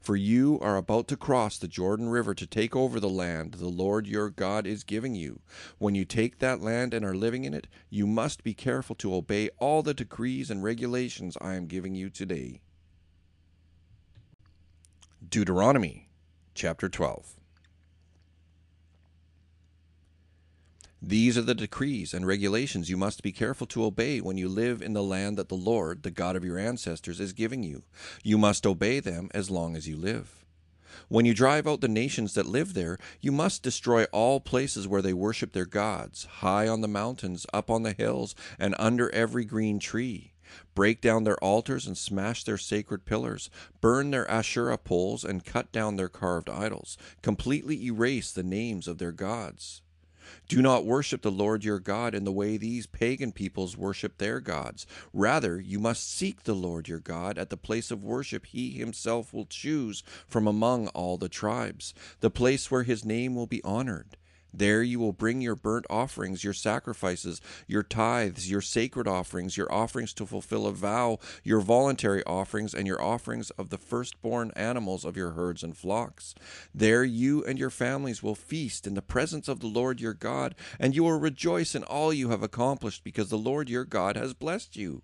For 0.01 0.17
you 0.17 0.59
are 0.61 0.79
about 0.79 1.09
to 1.09 1.17
cross 1.19 1.59
the 1.59 1.69
Jordan 1.69 2.09
River 2.09 2.35
to 2.35 2.47
take 2.47 2.75
over 2.75 2.99
the 2.99 3.11
land 3.11 3.53
the 3.53 3.69
Lord 3.69 4.07
your 4.07 4.31
God 4.31 4.67
is 4.67 4.83
giving 4.83 5.15
you. 5.15 5.41
When 5.77 5.95
you 5.95 6.07
take 6.07 6.39
that 6.39 6.63
land 6.63 6.95
and 6.95 7.05
are 7.05 7.15
living 7.15 7.45
in 7.45 7.53
it, 7.53 7.67
you 7.91 8.07
must 8.07 8.43
be 8.43 8.55
careful 8.55 8.97
to 8.97 9.15
obey 9.15 9.51
all 9.59 9.83
the 9.83 9.93
decrees 9.93 10.51
and 10.51 10.65
regulations 10.65 11.37
I 11.39 11.53
am 11.53 11.67
giving 11.67 11.95
you 11.95 12.09
today. 12.09 12.63
Deuteronomy 15.29 16.09
chapter 16.55 16.89
12. 16.89 17.42
These 21.05 21.37
are 21.37 21.43
the 21.43 21.57
decrees 21.57 22.15
and 22.15 22.25
regulations 22.25 22.89
you 22.89 22.97
must 22.97 23.25
be 23.25 23.33
careful 23.33 23.67
to 23.67 23.85
obey 23.85 24.21
when 24.21 24.39
you 24.39 24.49
live 24.49 24.81
in 24.81 24.93
the 24.93 25.03
land 25.03 25.37
that 25.37 25.49
the 25.49 25.57
Lord, 25.57 26.05
the 26.05 26.13
God 26.13 26.37
of 26.37 26.45
your 26.45 26.59
ancestors, 26.59 27.19
is 27.19 27.33
giving 27.33 27.65
you. 27.65 27.83
You 28.23 28.39
must 28.39 28.65
obey 28.65 29.01
them 29.01 29.29
as 29.35 29.51
long 29.51 29.75
as 29.75 29.89
you 29.89 29.97
live. 29.97 30.45
When 31.09 31.27
you 31.27 31.35
drive 31.35 31.67
out 31.67 31.81
the 31.81 31.89
nations 31.89 32.35
that 32.35 32.47
live 32.47 32.75
there, 32.75 32.99
you 33.21 33.33
must 33.33 33.65
destroy 33.65 34.05
all 34.13 34.39
places 34.39 34.87
where 34.87 35.03
they 35.03 35.13
worship 35.13 35.55
their 35.55 35.67
gods, 35.67 36.27
high 36.37 36.69
on 36.69 36.83
the 36.83 36.89
mountains, 36.89 37.47
up 37.53 37.69
on 37.69 37.83
the 37.83 37.95
hills, 37.95 38.37
and 38.57 38.77
under 38.79 39.11
every 39.11 39.45
green 39.45 39.81
tree. 39.81 40.35
Break 40.77 41.01
down 41.01 41.25
their 41.25 41.43
altars 41.43 41.85
and 41.85 41.99
smash 41.99 42.45
their 42.45 42.59
sacred 42.59 43.05
pillars. 43.07 43.51
Burn 43.81 44.13
their 44.13 44.31
Asherah 44.31 44.79
poles 44.79 45.25
and 45.25 45.45
cut 45.45 45.73
down 45.73 45.97
their 45.97 46.09
carved 46.09 46.49
idols. 46.49 46.97
Completely 47.23 47.87
erase 47.87 48.31
the 48.31 48.45
names 48.45 48.87
of 48.87 48.99
their 48.99 49.13
gods. 49.13 49.82
Do 50.49 50.63
not 50.63 50.85
worship 50.85 51.23
the 51.23 51.31
Lord 51.31 51.65
your 51.65 51.79
God 51.79 52.15
in 52.15 52.25
the 52.25 52.33
way 52.33 52.57
these 52.57 52.87
pagan 52.87 53.33
peoples 53.33 53.77
worship 53.77 54.19
their 54.19 54.41
gods. 54.41 54.87
Rather, 55.13 55.61
you 55.61 55.79
must 55.79 56.11
seek 56.11 56.45
the 56.45 56.55
Lord 56.55 56.89
your 56.89 57.01
God 57.01 57.39
at 57.39 57.51
the 57.51 57.57
place 57.57 57.91
of 57.91 58.05
worship 58.05 58.47
he 58.47 58.71
himself 58.71 59.33
will 59.33 59.47
choose 59.47 60.03
from 60.27 60.47
among 60.47 60.89
all 60.89 61.17
the 61.17 61.29
tribes, 61.29 61.95
the 62.21 62.31
place 62.31 62.71
where 62.71 62.85
his 62.85 63.05
name 63.05 63.35
will 63.35 63.47
be 63.47 63.63
honored. 63.65 64.17
There 64.55 64.83
you 64.83 64.99
will 64.99 65.13
bring 65.13 65.41
your 65.41 65.57
burnt 65.57 65.87
offerings, 65.89 66.45
your 66.45 66.53
sacrifices, 66.53 67.41
your 67.67 67.83
tithes, 67.83 68.51
your 68.51 68.61
sacred 68.61 69.09
offerings, 69.09 69.57
your 69.57 69.73
offerings 69.73 70.13
to 70.15 70.27
fulfill 70.27 70.67
a 70.67 70.73
vow, 70.73 71.19
your 71.43 71.61
voluntary 71.61 72.23
offerings, 72.25 72.75
and 72.75 72.87
your 72.87 73.01
offerings 73.01 73.51
of 73.53 73.71
the 73.71 73.79
firstborn 73.79 74.53
animals 74.55 75.05
of 75.05 75.17
your 75.17 75.33
herds 75.33 75.63
and 75.63 75.77
flocks. 75.77 76.35
There 76.75 77.05
you 77.05 77.45
and 77.45 77.59
your 77.59 77.71
families 77.71 78.23
will 78.23 78.35
feast 78.35 78.87
in 78.87 78.95
the 78.95 79.03
presence 79.03 79.49
of 79.49 79.61
the 79.61 79.67
Lord 79.67 80.01
your 80.01 80.15
God, 80.15 80.55
and 80.79 80.95
you 80.95 81.05
will 81.05 81.19
rejoice 81.19 81.75
in 81.75 81.83
all 81.85 82.13
you 82.13 82.29
have 82.29 82.43
accomplished, 82.43 83.05
because 83.05 83.31
the 83.31 83.39
Lord 83.39 83.69
your 83.69 83.85
God 83.85 84.17
has 84.17 84.35
blessed 84.35 84.77
you. 84.77 85.03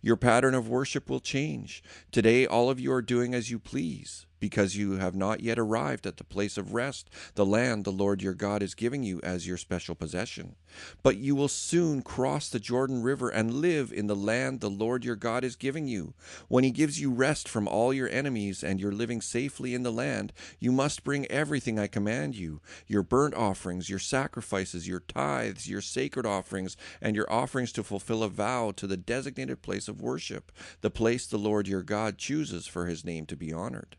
Your 0.00 0.16
pattern 0.16 0.54
of 0.54 0.68
worship 0.68 1.10
will 1.10 1.20
change. 1.20 1.82
Today, 2.10 2.46
all 2.46 2.70
of 2.70 2.80
you 2.80 2.92
are 2.92 3.02
doing 3.02 3.34
as 3.34 3.50
you 3.50 3.58
please. 3.58 4.26
Because 4.42 4.76
you 4.76 4.94
have 4.94 5.14
not 5.14 5.38
yet 5.38 5.56
arrived 5.56 6.04
at 6.04 6.16
the 6.16 6.24
place 6.24 6.58
of 6.58 6.74
rest, 6.74 7.08
the 7.36 7.46
land 7.46 7.84
the 7.84 7.92
Lord 7.92 8.20
your 8.20 8.34
God 8.34 8.60
is 8.60 8.74
giving 8.74 9.04
you 9.04 9.20
as 9.22 9.46
your 9.46 9.56
special 9.56 9.94
possession. 9.94 10.56
But 11.04 11.16
you 11.16 11.36
will 11.36 11.46
soon 11.46 12.02
cross 12.02 12.48
the 12.48 12.58
Jordan 12.58 13.04
River 13.04 13.28
and 13.28 13.54
live 13.54 13.92
in 13.92 14.08
the 14.08 14.16
land 14.16 14.58
the 14.58 14.68
Lord 14.68 15.04
your 15.04 15.14
God 15.14 15.44
is 15.44 15.54
giving 15.54 15.86
you. 15.86 16.14
When 16.48 16.64
he 16.64 16.72
gives 16.72 17.00
you 17.00 17.12
rest 17.12 17.48
from 17.48 17.68
all 17.68 17.94
your 17.94 18.08
enemies 18.08 18.64
and 18.64 18.80
you're 18.80 18.90
living 18.90 19.20
safely 19.20 19.76
in 19.76 19.84
the 19.84 19.92
land, 19.92 20.32
you 20.58 20.72
must 20.72 21.04
bring 21.04 21.24
everything 21.26 21.78
I 21.78 21.86
command 21.86 22.34
you 22.34 22.60
your 22.88 23.04
burnt 23.04 23.34
offerings, 23.34 23.88
your 23.88 24.00
sacrifices, 24.00 24.88
your 24.88 25.04
tithes, 25.06 25.68
your 25.68 25.80
sacred 25.80 26.26
offerings, 26.26 26.76
and 27.00 27.14
your 27.14 27.32
offerings 27.32 27.70
to 27.74 27.84
fulfill 27.84 28.24
a 28.24 28.28
vow 28.28 28.72
to 28.72 28.88
the 28.88 28.96
designated 28.96 29.62
place 29.62 29.86
of 29.86 30.02
worship, 30.02 30.50
the 30.80 30.90
place 30.90 31.28
the 31.28 31.38
Lord 31.38 31.68
your 31.68 31.84
God 31.84 32.18
chooses 32.18 32.66
for 32.66 32.86
his 32.86 33.04
name 33.04 33.24
to 33.26 33.36
be 33.36 33.52
honored. 33.52 33.96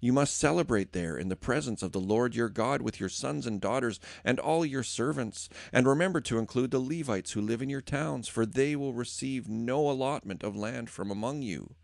You 0.00 0.12
must 0.12 0.36
celebrate 0.36 0.92
there 0.92 1.16
in 1.16 1.28
the 1.28 1.36
presence 1.36 1.82
of 1.82 1.92
the 1.92 2.00
Lord 2.00 2.34
your 2.34 2.48
God 2.48 2.82
with 2.82 3.00
your 3.00 3.08
sons 3.08 3.46
and 3.46 3.60
daughters 3.60 4.00
and 4.24 4.38
all 4.38 4.64
your 4.64 4.82
servants. 4.82 5.48
And 5.72 5.86
remember 5.86 6.20
to 6.22 6.38
include 6.38 6.70
the 6.70 6.80
Levites 6.80 7.32
who 7.32 7.40
live 7.40 7.62
in 7.62 7.70
your 7.70 7.80
towns, 7.80 8.28
for 8.28 8.46
they 8.46 8.76
will 8.76 8.92
receive 8.92 9.48
no 9.48 9.90
allotment 9.90 10.42
of 10.42 10.56
land 10.56 10.90
from 10.90 11.10
among 11.10 11.42
you. 11.42 11.74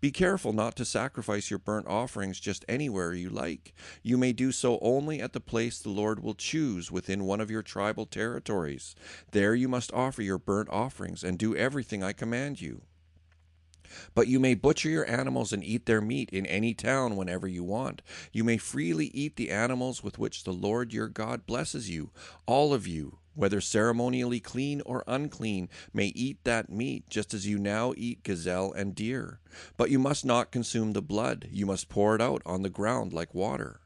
Be 0.00 0.10
careful 0.10 0.52
not 0.52 0.76
to 0.76 0.84
sacrifice 0.84 1.50
your 1.50 1.58
burnt 1.58 1.86
offerings 1.86 2.38
just 2.38 2.64
anywhere 2.68 3.12
you 3.14 3.28
like. 3.28 3.74
You 4.02 4.16
may 4.16 4.32
do 4.32 4.52
so 4.52 4.78
only 4.80 5.20
at 5.20 5.32
the 5.32 5.40
place 5.40 5.78
the 5.78 5.90
Lord 5.90 6.22
will 6.22 6.34
choose 6.34 6.90
within 6.90 7.24
one 7.24 7.40
of 7.40 7.50
your 7.50 7.62
tribal 7.62 8.06
territories. 8.06 8.94
There 9.32 9.54
you 9.54 9.68
must 9.68 9.92
offer 9.92 10.22
your 10.22 10.38
burnt 10.38 10.68
offerings 10.70 11.24
and 11.24 11.38
do 11.38 11.56
everything 11.56 12.02
I 12.02 12.12
command 12.12 12.60
you. 12.60 12.82
But 14.14 14.28
you 14.28 14.40
may 14.40 14.54
butcher 14.54 14.88
your 14.88 15.08
animals 15.08 15.52
and 15.52 15.62
eat 15.62 15.86
their 15.86 16.00
meat 16.00 16.30
in 16.30 16.46
any 16.46 16.74
town 16.74 17.16
whenever 17.16 17.46
you 17.46 17.64
want. 17.64 18.02
You 18.32 18.44
may 18.44 18.58
freely 18.58 19.06
eat 19.06 19.36
the 19.36 19.50
animals 19.50 20.02
with 20.02 20.18
which 20.18 20.44
the 20.44 20.52
Lord 20.52 20.92
your 20.92 21.08
God 21.08 21.46
blesses 21.46 21.90
you. 21.90 22.10
All 22.46 22.72
of 22.72 22.86
you, 22.86 23.18
whether 23.34 23.60
ceremonially 23.60 24.40
clean 24.40 24.80
or 24.86 25.04
unclean, 25.06 25.68
may 25.92 26.06
eat 26.06 26.38
that 26.44 26.70
meat, 26.70 27.08
just 27.10 27.34
as 27.34 27.46
you 27.46 27.58
now 27.58 27.92
eat 27.96 28.22
gazelle 28.22 28.72
and 28.72 28.94
deer. 28.94 29.40
But 29.76 29.90
you 29.90 29.98
must 29.98 30.24
not 30.24 30.50
consume 30.50 30.92
the 30.92 31.02
blood. 31.02 31.48
You 31.50 31.66
must 31.66 31.88
pour 31.88 32.14
it 32.14 32.22
out 32.22 32.42
on 32.46 32.62
the 32.62 32.70
ground 32.70 33.12
like 33.12 33.34
water. 33.34 33.80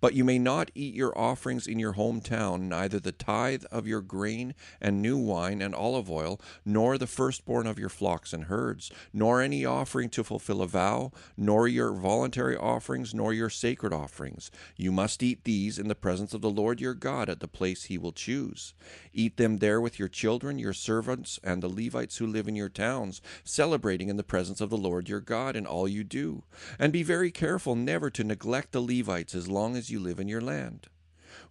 But 0.00 0.14
you 0.14 0.24
may 0.24 0.38
not 0.38 0.70
eat 0.74 0.94
your 0.94 1.16
offerings 1.18 1.66
in 1.66 1.78
your 1.78 1.94
hometown, 1.94 2.62
neither 2.62 3.00
the 3.00 3.12
tithe 3.12 3.64
of 3.70 3.86
your 3.86 4.00
grain 4.00 4.54
and 4.80 5.00
new 5.00 5.16
wine 5.18 5.62
and 5.62 5.74
olive 5.74 6.10
oil, 6.10 6.40
nor 6.64 6.98
the 6.98 7.06
firstborn 7.06 7.66
of 7.66 7.78
your 7.78 7.88
flocks 7.88 8.32
and 8.32 8.44
herds, 8.44 8.90
nor 9.12 9.40
any 9.40 9.64
offering 9.64 10.08
to 10.10 10.24
fulfill 10.24 10.62
a 10.62 10.66
vow, 10.66 11.12
nor 11.36 11.68
your 11.68 11.92
voluntary 11.92 12.56
offerings, 12.56 13.14
nor 13.14 13.32
your 13.32 13.50
sacred 13.50 13.92
offerings. 13.92 14.50
You 14.76 14.92
must 14.92 15.22
eat 15.22 15.44
these 15.44 15.78
in 15.78 15.88
the 15.88 15.94
presence 15.94 16.34
of 16.34 16.40
the 16.40 16.50
Lord 16.50 16.80
your 16.80 16.94
God 16.94 17.28
at 17.28 17.40
the 17.40 17.48
place 17.48 17.84
he 17.84 17.98
will 17.98 18.12
choose. 18.12 18.74
Eat 19.12 19.36
them 19.36 19.58
there 19.58 19.80
with 19.80 19.98
your 19.98 20.08
children, 20.08 20.58
your 20.58 20.72
servants, 20.72 21.38
and 21.44 21.62
the 21.62 21.68
Levites 21.68 22.16
who 22.16 22.26
live 22.26 22.48
in 22.48 22.56
your 22.56 22.68
towns, 22.68 23.20
celebrating 23.44 24.08
in 24.08 24.16
the 24.16 24.22
presence 24.22 24.60
of 24.60 24.70
the 24.70 24.76
Lord 24.76 25.08
your 25.08 25.20
God 25.20 25.54
in 25.54 25.66
all 25.66 25.86
you 25.86 26.02
do. 26.04 26.42
And 26.78 26.92
be 26.92 27.02
very 27.02 27.30
careful 27.30 27.76
never 27.76 28.10
to 28.10 28.24
neglect 28.24 28.72
the 28.72 28.80
Levites 28.80 29.34
as 29.34 29.48
long 29.48 29.61
long 29.62 29.76
as 29.76 29.90
you 29.90 30.00
live 30.00 30.18
in 30.18 30.26
your 30.26 30.40
land. 30.40 30.88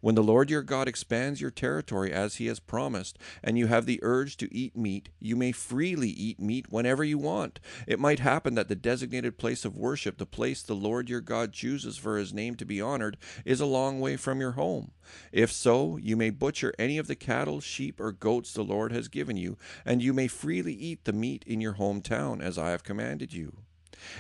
When 0.01 0.15
the 0.15 0.21
Lord 0.21 0.49
your 0.49 0.63
God 0.63 0.89
expands 0.89 1.39
your 1.39 1.49
territory 1.49 2.11
as 2.11 2.35
he 2.35 2.47
has 2.47 2.59
promised, 2.59 3.17
and 3.41 3.57
you 3.57 3.67
have 3.67 3.85
the 3.85 4.01
urge 4.03 4.35
to 4.37 4.53
eat 4.53 4.75
meat, 4.75 5.07
you 5.21 5.37
may 5.37 5.53
freely 5.53 6.09
eat 6.09 6.37
meat 6.37 6.65
whenever 6.69 7.05
you 7.05 7.17
want. 7.17 7.61
It 7.87 8.01
might 8.01 8.19
happen 8.19 8.55
that 8.55 8.67
the 8.67 8.75
designated 8.75 9.37
place 9.37 9.63
of 9.63 9.77
worship, 9.77 10.17
the 10.17 10.25
place 10.25 10.61
the 10.61 10.73
Lord 10.73 11.09
your 11.09 11.21
God 11.21 11.53
chooses 11.53 11.97
for 11.97 12.17
his 12.17 12.33
name 12.33 12.55
to 12.55 12.65
be 12.65 12.81
honored, 12.81 13.15
is 13.45 13.61
a 13.61 13.65
long 13.65 14.01
way 14.01 14.17
from 14.17 14.41
your 14.41 14.51
home. 14.51 14.91
If 15.31 15.49
so, 15.49 15.95
you 15.95 16.17
may 16.17 16.31
butcher 16.31 16.73
any 16.77 16.97
of 16.97 17.07
the 17.07 17.15
cattle, 17.15 17.61
sheep, 17.61 18.01
or 18.01 18.11
goats 18.11 18.51
the 18.51 18.61
Lord 18.61 18.91
has 18.91 19.07
given 19.07 19.37
you, 19.37 19.57
and 19.85 20.03
you 20.03 20.11
may 20.11 20.27
freely 20.27 20.73
eat 20.73 21.05
the 21.05 21.13
meat 21.13 21.45
in 21.47 21.61
your 21.61 21.75
hometown, 21.75 22.41
as 22.41 22.57
I 22.57 22.71
have 22.71 22.83
commanded 22.83 23.31
you. 23.31 23.59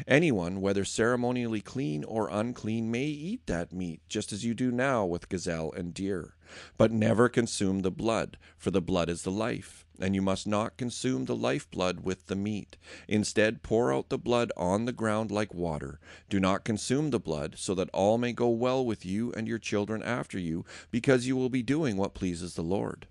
Anyone, 0.07 0.61
whether 0.61 0.85
ceremonially 0.85 1.61
clean 1.61 2.03
or 2.03 2.29
unclean, 2.29 2.91
may 2.91 3.05
eat 3.05 3.47
that 3.47 3.73
meat, 3.73 4.01
just 4.07 4.31
as 4.31 4.45
you 4.45 4.53
do 4.53 4.71
now 4.71 5.05
with 5.05 5.29
gazelle 5.29 5.71
and 5.71 5.93
deer. 5.93 6.35
But 6.77 6.91
never 6.91 7.29
consume 7.29 7.79
the 7.79 7.91
blood, 7.91 8.37
for 8.57 8.71
the 8.71 8.81
blood 8.81 9.09
is 9.09 9.21
the 9.23 9.31
life, 9.31 9.85
and 9.99 10.13
you 10.13 10.21
must 10.21 10.45
not 10.45 10.77
consume 10.77 11.25
the 11.25 11.35
life 11.35 11.69
blood 11.71 12.01
with 12.01 12.27
the 12.27 12.35
meat. 12.35 12.77
Instead, 13.07 13.63
pour 13.63 13.93
out 13.93 14.09
the 14.09 14.17
blood 14.17 14.51
on 14.57 14.85
the 14.85 14.91
ground 14.91 15.31
like 15.31 15.53
water. 15.53 15.99
Do 16.29 16.39
not 16.39 16.65
consume 16.65 17.09
the 17.09 17.19
blood, 17.19 17.55
so 17.57 17.73
that 17.75 17.89
all 17.93 18.17
may 18.17 18.33
go 18.33 18.49
well 18.49 18.85
with 18.85 19.05
you 19.05 19.31
and 19.33 19.47
your 19.47 19.59
children 19.59 20.03
after 20.03 20.37
you, 20.37 20.65
because 20.91 21.27
you 21.27 21.35
will 21.35 21.49
be 21.49 21.63
doing 21.63 21.97
what 21.97 22.13
pleases 22.13 22.55
the 22.55 22.63
Lord. 22.63 23.07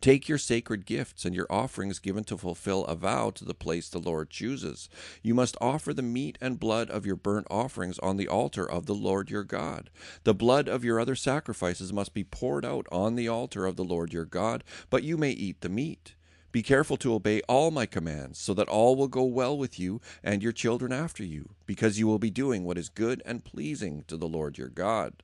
Take 0.00 0.28
your 0.28 0.38
sacred 0.38 0.86
gifts 0.86 1.24
and 1.24 1.34
your 1.34 1.46
offerings 1.50 1.98
given 1.98 2.24
to 2.24 2.36
fulfill 2.36 2.84
a 2.84 2.94
vow 2.94 3.30
to 3.30 3.44
the 3.44 3.54
place 3.54 3.88
the 3.88 3.98
Lord 3.98 4.30
chooses. 4.30 4.88
You 5.22 5.34
must 5.34 5.56
offer 5.60 5.94
the 5.94 6.02
meat 6.02 6.38
and 6.40 6.60
blood 6.60 6.90
of 6.90 7.06
your 7.06 7.16
burnt 7.16 7.46
offerings 7.50 7.98
on 7.98 8.16
the 8.16 8.28
altar 8.28 8.68
of 8.68 8.86
the 8.86 8.94
Lord 8.94 9.30
your 9.30 9.44
God. 9.44 9.90
The 10.24 10.34
blood 10.34 10.68
of 10.68 10.84
your 10.84 10.98
other 11.00 11.14
sacrifices 11.14 11.92
must 11.92 12.14
be 12.14 12.24
poured 12.24 12.64
out 12.64 12.86
on 12.90 13.14
the 13.14 13.28
altar 13.28 13.66
of 13.66 13.76
the 13.76 13.84
Lord 13.84 14.12
your 14.12 14.24
God, 14.24 14.64
but 14.90 15.02
you 15.02 15.16
may 15.16 15.30
eat 15.30 15.60
the 15.60 15.68
meat. 15.68 16.14
Be 16.52 16.62
careful 16.62 16.98
to 16.98 17.14
obey 17.14 17.40
all 17.48 17.70
my 17.70 17.86
commands, 17.86 18.38
so 18.38 18.52
that 18.52 18.68
all 18.68 18.94
will 18.94 19.08
go 19.08 19.24
well 19.24 19.56
with 19.56 19.80
you 19.80 20.02
and 20.22 20.42
your 20.42 20.52
children 20.52 20.92
after 20.92 21.24
you, 21.24 21.54
because 21.64 21.98
you 21.98 22.06
will 22.06 22.18
be 22.18 22.30
doing 22.30 22.64
what 22.64 22.76
is 22.76 22.90
good 22.90 23.22
and 23.24 23.42
pleasing 23.42 24.04
to 24.06 24.18
the 24.18 24.28
Lord 24.28 24.58
your 24.58 24.68
God. 24.68 25.22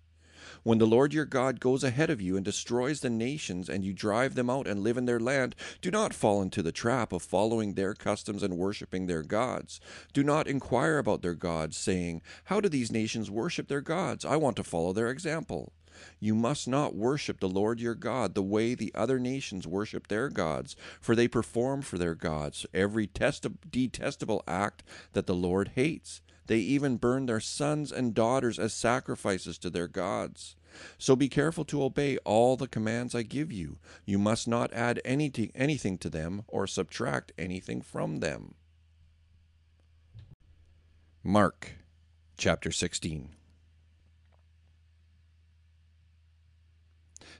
When 0.63 0.79
the 0.79 0.87
Lord 0.87 1.15
your 1.15 1.25
God 1.25 1.61
goes 1.61 1.85
ahead 1.85 2.11
of 2.11 2.21
you 2.21 2.37
and 2.37 2.45
destroys 2.45 3.01
the 3.01 3.11
nations, 3.11 3.69
and 3.69 3.85
you 3.85 3.93
drive 3.93 4.35
them 4.35 4.51
out 4.51 4.67
and 4.67 4.83
live 4.83 4.97
in 4.97 5.07
their 5.07 5.21
land, 5.21 5.55
do 5.81 5.91
not 5.91 6.15
fall 6.15 6.43
into 6.43 6.63
the 6.63 6.73
trap 6.73 7.13
of 7.13 7.23
following 7.23 7.75
their 7.75 7.95
customs 7.95 8.43
and 8.43 8.57
worshipping 8.59 9.07
their 9.07 9.23
gods. 9.23 9.81
Do 10.13 10.25
not 10.25 10.47
inquire 10.47 10.99
about 10.99 11.23
their 11.23 11.35
gods, 11.35 11.77
saying, 11.77 12.23
How 12.45 12.61
do 12.61 12.69
these 12.69 12.93
nations 12.93 13.31
worship 13.31 13.69
their 13.69 13.81
gods? 13.81 14.25
I 14.25 14.37
want 14.37 14.57
to 14.57 14.65
follow 14.65 14.93
their 14.93 15.11
example. 15.11 15.73
You 16.21 16.35
must 16.35 16.69
not 16.69 16.95
worship 16.95 17.41
the 17.41 17.49
Lord 17.49 17.81
your 17.81 17.95
God 17.95 18.35
the 18.35 18.43
way 18.43 18.75
the 18.75 18.93
other 18.95 19.19
nations 19.19 19.67
worship 19.67 20.09
their 20.09 20.29
gods, 20.29 20.77
for 21.01 21.17
they 21.17 21.29
perform 21.29 21.83
for 21.83 21.99
their 21.99 22.15
gods 22.15 22.67
every 22.73 23.09
detestable 23.09 24.45
act 24.47 24.83
that 25.13 25.27
the 25.27 25.35
Lord 25.35 25.73
hates. 25.75 26.21
They 26.49 26.59
even 26.59 26.97
burn 26.97 27.27
their 27.27 27.41
sons 27.41 27.93
and 27.93 28.15
daughters 28.15 28.59
as 28.59 28.73
sacrifices 28.73 29.59
to 29.59 29.71
their 29.71 29.87
gods. 29.87 30.57
So 30.97 31.15
be 31.15 31.29
careful 31.29 31.65
to 31.67 31.83
obey 31.83 32.17
all 32.19 32.57
the 32.57 32.67
commands 32.67 33.15
I 33.15 33.23
give 33.23 33.53
you. 33.53 33.79
You 34.07 34.19
must 34.19 34.49
not 34.49 34.73
add 34.73 35.01
anything, 35.05 35.53
anything 35.55 35.99
to 35.99 36.11
them 36.11 36.43
or 36.49 36.67
subtract 36.67 37.33
anything 37.39 37.83
from 37.83 38.21
them. 38.21 38.55
Mark 41.23 41.73
chapter 42.39 42.73
16. 42.73 43.35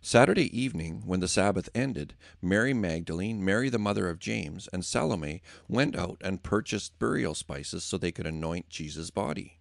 Saturday 0.01 0.59
evening, 0.59 1.03
when 1.05 1.21
the 1.21 1.29
Sabbath 1.29 1.69
ended, 1.75 2.15
Mary 2.41 2.73
Magdalene, 2.73 3.45
Mary 3.45 3.69
the 3.69 3.79
mother 3.79 4.09
of 4.09 4.19
James, 4.19 4.69
and 4.73 4.85
Salome 4.85 5.43
went 5.69 5.97
out 5.97 6.19
and 6.21 6.43
purchased 6.43 6.99
burial 6.99 7.35
spices 7.35 7.85
so 7.85 7.99
they 7.99 8.13
could 8.13 8.27
anoint 8.27 8.69
Jesus' 8.69 9.11
body. 9.11 9.59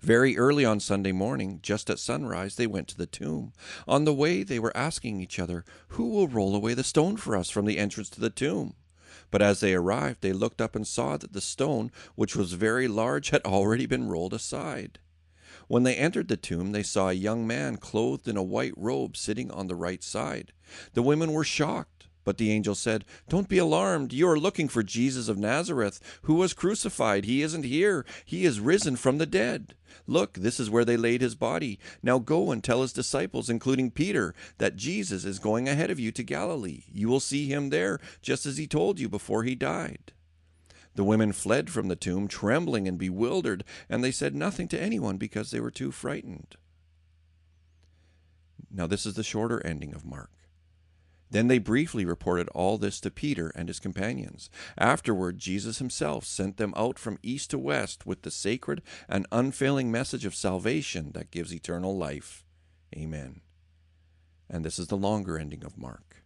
Very 0.00 0.36
early 0.36 0.64
on 0.64 0.80
Sunday 0.80 1.12
morning, 1.12 1.60
just 1.62 1.90
at 1.90 1.98
sunrise, 1.98 2.56
they 2.56 2.66
went 2.66 2.88
to 2.88 2.96
the 2.96 3.06
tomb. 3.06 3.52
On 3.86 4.04
the 4.04 4.14
way, 4.14 4.42
they 4.42 4.58
were 4.58 4.76
asking 4.76 5.20
each 5.20 5.38
other, 5.38 5.64
Who 5.88 6.08
will 6.08 6.28
roll 6.28 6.54
away 6.54 6.74
the 6.74 6.84
stone 6.84 7.16
for 7.16 7.36
us 7.36 7.50
from 7.50 7.66
the 7.66 7.78
entrance 7.78 8.10
to 8.10 8.20
the 8.20 8.30
tomb? 8.30 8.74
But 9.30 9.42
as 9.42 9.60
they 9.60 9.74
arrived, 9.74 10.22
they 10.22 10.32
looked 10.32 10.60
up 10.60 10.76
and 10.76 10.86
saw 10.86 11.16
that 11.16 11.32
the 11.32 11.40
stone, 11.40 11.90
which 12.14 12.36
was 12.36 12.52
very 12.52 12.88
large, 12.88 13.30
had 13.30 13.42
already 13.44 13.86
been 13.86 14.08
rolled 14.08 14.34
aside. 14.34 14.98
When 15.68 15.82
they 15.82 15.96
entered 15.96 16.28
the 16.28 16.36
tomb, 16.36 16.72
they 16.72 16.82
saw 16.82 17.08
a 17.08 17.14
young 17.14 17.46
man 17.46 17.76
clothed 17.76 18.28
in 18.28 18.36
a 18.36 18.42
white 18.42 18.74
robe 18.76 19.16
sitting 19.16 19.50
on 19.50 19.66
the 19.66 19.74
right 19.74 20.02
side. 20.02 20.52
The 20.94 21.02
women 21.02 21.32
were 21.32 21.44
shocked, 21.44 22.06
but 22.24 22.38
the 22.38 22.52
angel 22.52 22.74
said, 22.74 23.04
Don't 23.28 23.48
be 23.48 23.58
alarmed. 23.58 24.12
You 24.12 24.28
are 24.28 24.38
looking 24.38 24.68
for 24.68 24.82
Jesus 24.82 25.28
of 25.28 25.38
Nazareth, 25.38 26.00
who 26.22 26.34
was 26.34 26.54
crucified. 26.54 27.24
He 27.24 27.42
isn't 27.42 27.64
here, 27.64 28.04
he 28.24 28.44
is 28.44 28.60
risen 28.60 28.96
from 28.96 29.18
the 29.18 29.26
dead. 29.26 29.74
Look, 30.06 30.34
this 30.34 30.60
is 30.60 30.70
where 30.70 30.84
they 30.84 30.96
laid 30.96 31.20
his 31.20 31.34
body. 31.34 31.80
Now 32.02 32.18
go 32.18 32.52
and 32.52 32.62
tell 32.62 32.82
his 32.82 32.92
disciples, 32.92 33.50
including 33.50 33.90
Peter, 33.90 34.34
that 34.58 34.76
Jesus 34.76 35.24
is 35.24 35.38
going 35.40 35.68
ahead 35.68 35.90
of 35.90 35.98
you 35.98 36.12
to 36.12 36.22
Galilee. 36.22 36.84
You 36.92 37.08
will 37.08 37.20
see 37.20 37.46
him 37.46 37.70
there, 37.70 37.98
just 38.22 38.46
as 38.46 38.56
he 38.56 38.66
told 38.66 39.00
you 39.00 39.08
before 39.08 39.42
he 39.42 39.54
died. 39.54 40.12
The 40.96 41.04
women 41.04 41.32
fled 41.32 41.68
from 41.70 41.88
the 41.88 41.94
tomb, 41.94 42.26
trembling 42.26 42.88
and 42.88 42.98
bewildered, 42.98 43.64
and 43.88 44.02
they 44.02 44.10
said 44.10 44.34
nothing 44.34 44.66
to 44.68 44.80
anyone 44.80 45.18
because 45.18 45.50
they 45.50 45.60
were 45.60 45.70
too 45.70 45.92
frightened. 45.92 46.56
Now, 48.70 48.86
this 48.86 49.04
is 49.04 49.14
the 49.14 49.22
shorter 49.22 49.64
ending 49.64 49.94
of 49.94 50.06
Mark. 50.06 50.30
Then 51.30 51.48
they 51.48 51.58
briefly 51.58 52.06
reported 52.06 52.48
all 52.50 52.78
this 52.78 52.98
to 53.00 53.10
Peter 53.10 53.52
and 53.54 53.68
his 53.68 53.78
companions. 53.78 54.48
Afterward, 54.78 55.38
Jesus 55.38 55.78
himself 55.78 56.24
sent 56.24 56.56
them 56.56 56.72
out 56.76 56.98
from 56.98 57.18
east 57.22 57.50
to 57.50 57.58
west 57.58 58.06
with 58.06 58.22
the 58.22 58.30
sacred 58.30 58.80
and 59.06 59.26
unfailing 59.30 59.90
message 59.90 60.24
of 60.24 60.34
salvation 60.34 61.12
that 61.12 61.30
gives 61.30 61.52
eternal 61.52 61.96
life. 61.96 62.44
Amen. 62.96 63.42
And 64.48 64.64
this 64.64 64.78
is 64.78 64.86
the 64.86 64.96
longer 64.96 65.36
ending 65.36 65.62
of 65.62 65.76
Mark. 65.76 66.22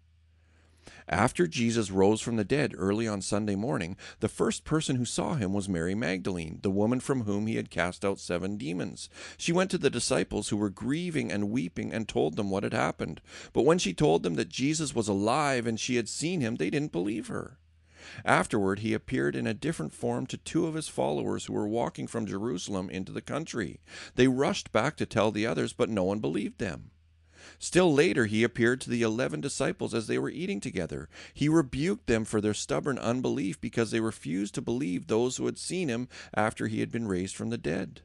After 1.11 1.49
Jesus 1.49 1.91
rose 1.91 2.21
from 2.21 2.37
the 2.37 2.45
dead 2.45 2.73
early 2.79 3.09
on 3.09 3.21
Sunday 3.21 3.57
morning, 3.57 3.97
the 4.21 4.29
first 4.29 4.63
person 4.63 4.95
who 4.95 5.05
saw 5.05 5.35
him 5.35 5.53
was 5.53 5.69
Mary 5.69 5.97
Magdalene, 5.97 6.61
the 6.63 6.71
woman 6.71 7.01
from 7.01 7.25
whom 7.25 7.49
he 7.49 7.57
had 7.57 7.69
cast 7.69 8.05
out 8.05 8.21
seven 8.21 8.57
demons. 8.57 9.11
She 9.37 9.51
went 9.51 9.73
to 9.73 9.79
the 9.79 9.91
disciples 9.91 10.51
who 10.51 10.57
were 10.57 10.71
grieving 10.71 11.33
and 11.33 11.51
weeping 11.51 11.93
and 11.93 12.07
told 12.07 12.37
them 12.37 12.49
what 12.49 12.63
had 12.63 12.73
happened. 12.73 13.21
But 13.53 13.63
when 13.63 13.79
she 13.79 13.93
told 13.93 14.23
them 14.23 14.35
that 14.35 14.51
Jesus 14.51 14.95
was 14.95 15.09
alive 15.09 15.67
and 15.67 15.81
she 15.81 15.97
had 15.97 16.09
seen 16.09 16.41
him, 16.41 16.57
they 16.57 16.71
didn't 16.71 16.93
believe 16.93 17.27
her. 17.27 17.59
Afterward, 18.25 18.79
he 18.79 18.95
appeared 18.95 19.35
in 19.35 19.49
a 19.49 19.53
different 19.53 19.93
form 19.93 20.27
to 20.29 20.37
two 20.37 20.69
of 20.69 20.75
his 20.75 20.87
followers 20.87 21.47
who 21.47 21.55
were 21.55 21.67
walking 21.67 22.07
from 22.07 22.25
Jerusalem 22.25 22.89
into 22.89 23.11
the 23.11 23.21
country. 23.21 23.81
They 24.15 24.29
rushed 24.29 24.71
back 24.71 24.97
to 24.99 25.07
tell 25.07 25.33
the 25.33 25.45
others, 25.45 25.73
but 25.73 25.91
no 25.91 26.05
one 26.05 26.21
believed 26.21 26.59
them. 26.59 26.93
Still 27.59 27.93
later, 27.93 28.27
he 28.27 28.43
appeared 28.43 28.81
to 28.83 28.91
the 28.91 29.03
eleven 29.03 29.41
disciples 29.41 29.95
as 29.95 30.07
they 30.07 30.19
were 30.19 30.31
eating 30.31 30.61
together. 30.61 31.09
He 31.35 31.49
rebuked 31.49 32.07
them 32.07 32.25
for 32.25 32.41
their 32.41 32.55
stubborn 32.55 32.99
unbelief 32.99 33.61
because 33.61 33.91
they 33.91 34.01
refused 34.01 34.55
to 34.55 34.63
believe 34.63 35.07
those 35.07 35.37
who 35.37 35.47
had 35.47 35.59
seen 35.59 35.89
him 35.89 36.09
after 36.35 36.67
he 36.67 36.81
had 36.81 36.91
been 36.91 37.09
raised 37.09 37.37
from 37.37 37.51
the 37.51 37.59
dead. 37.59 38.03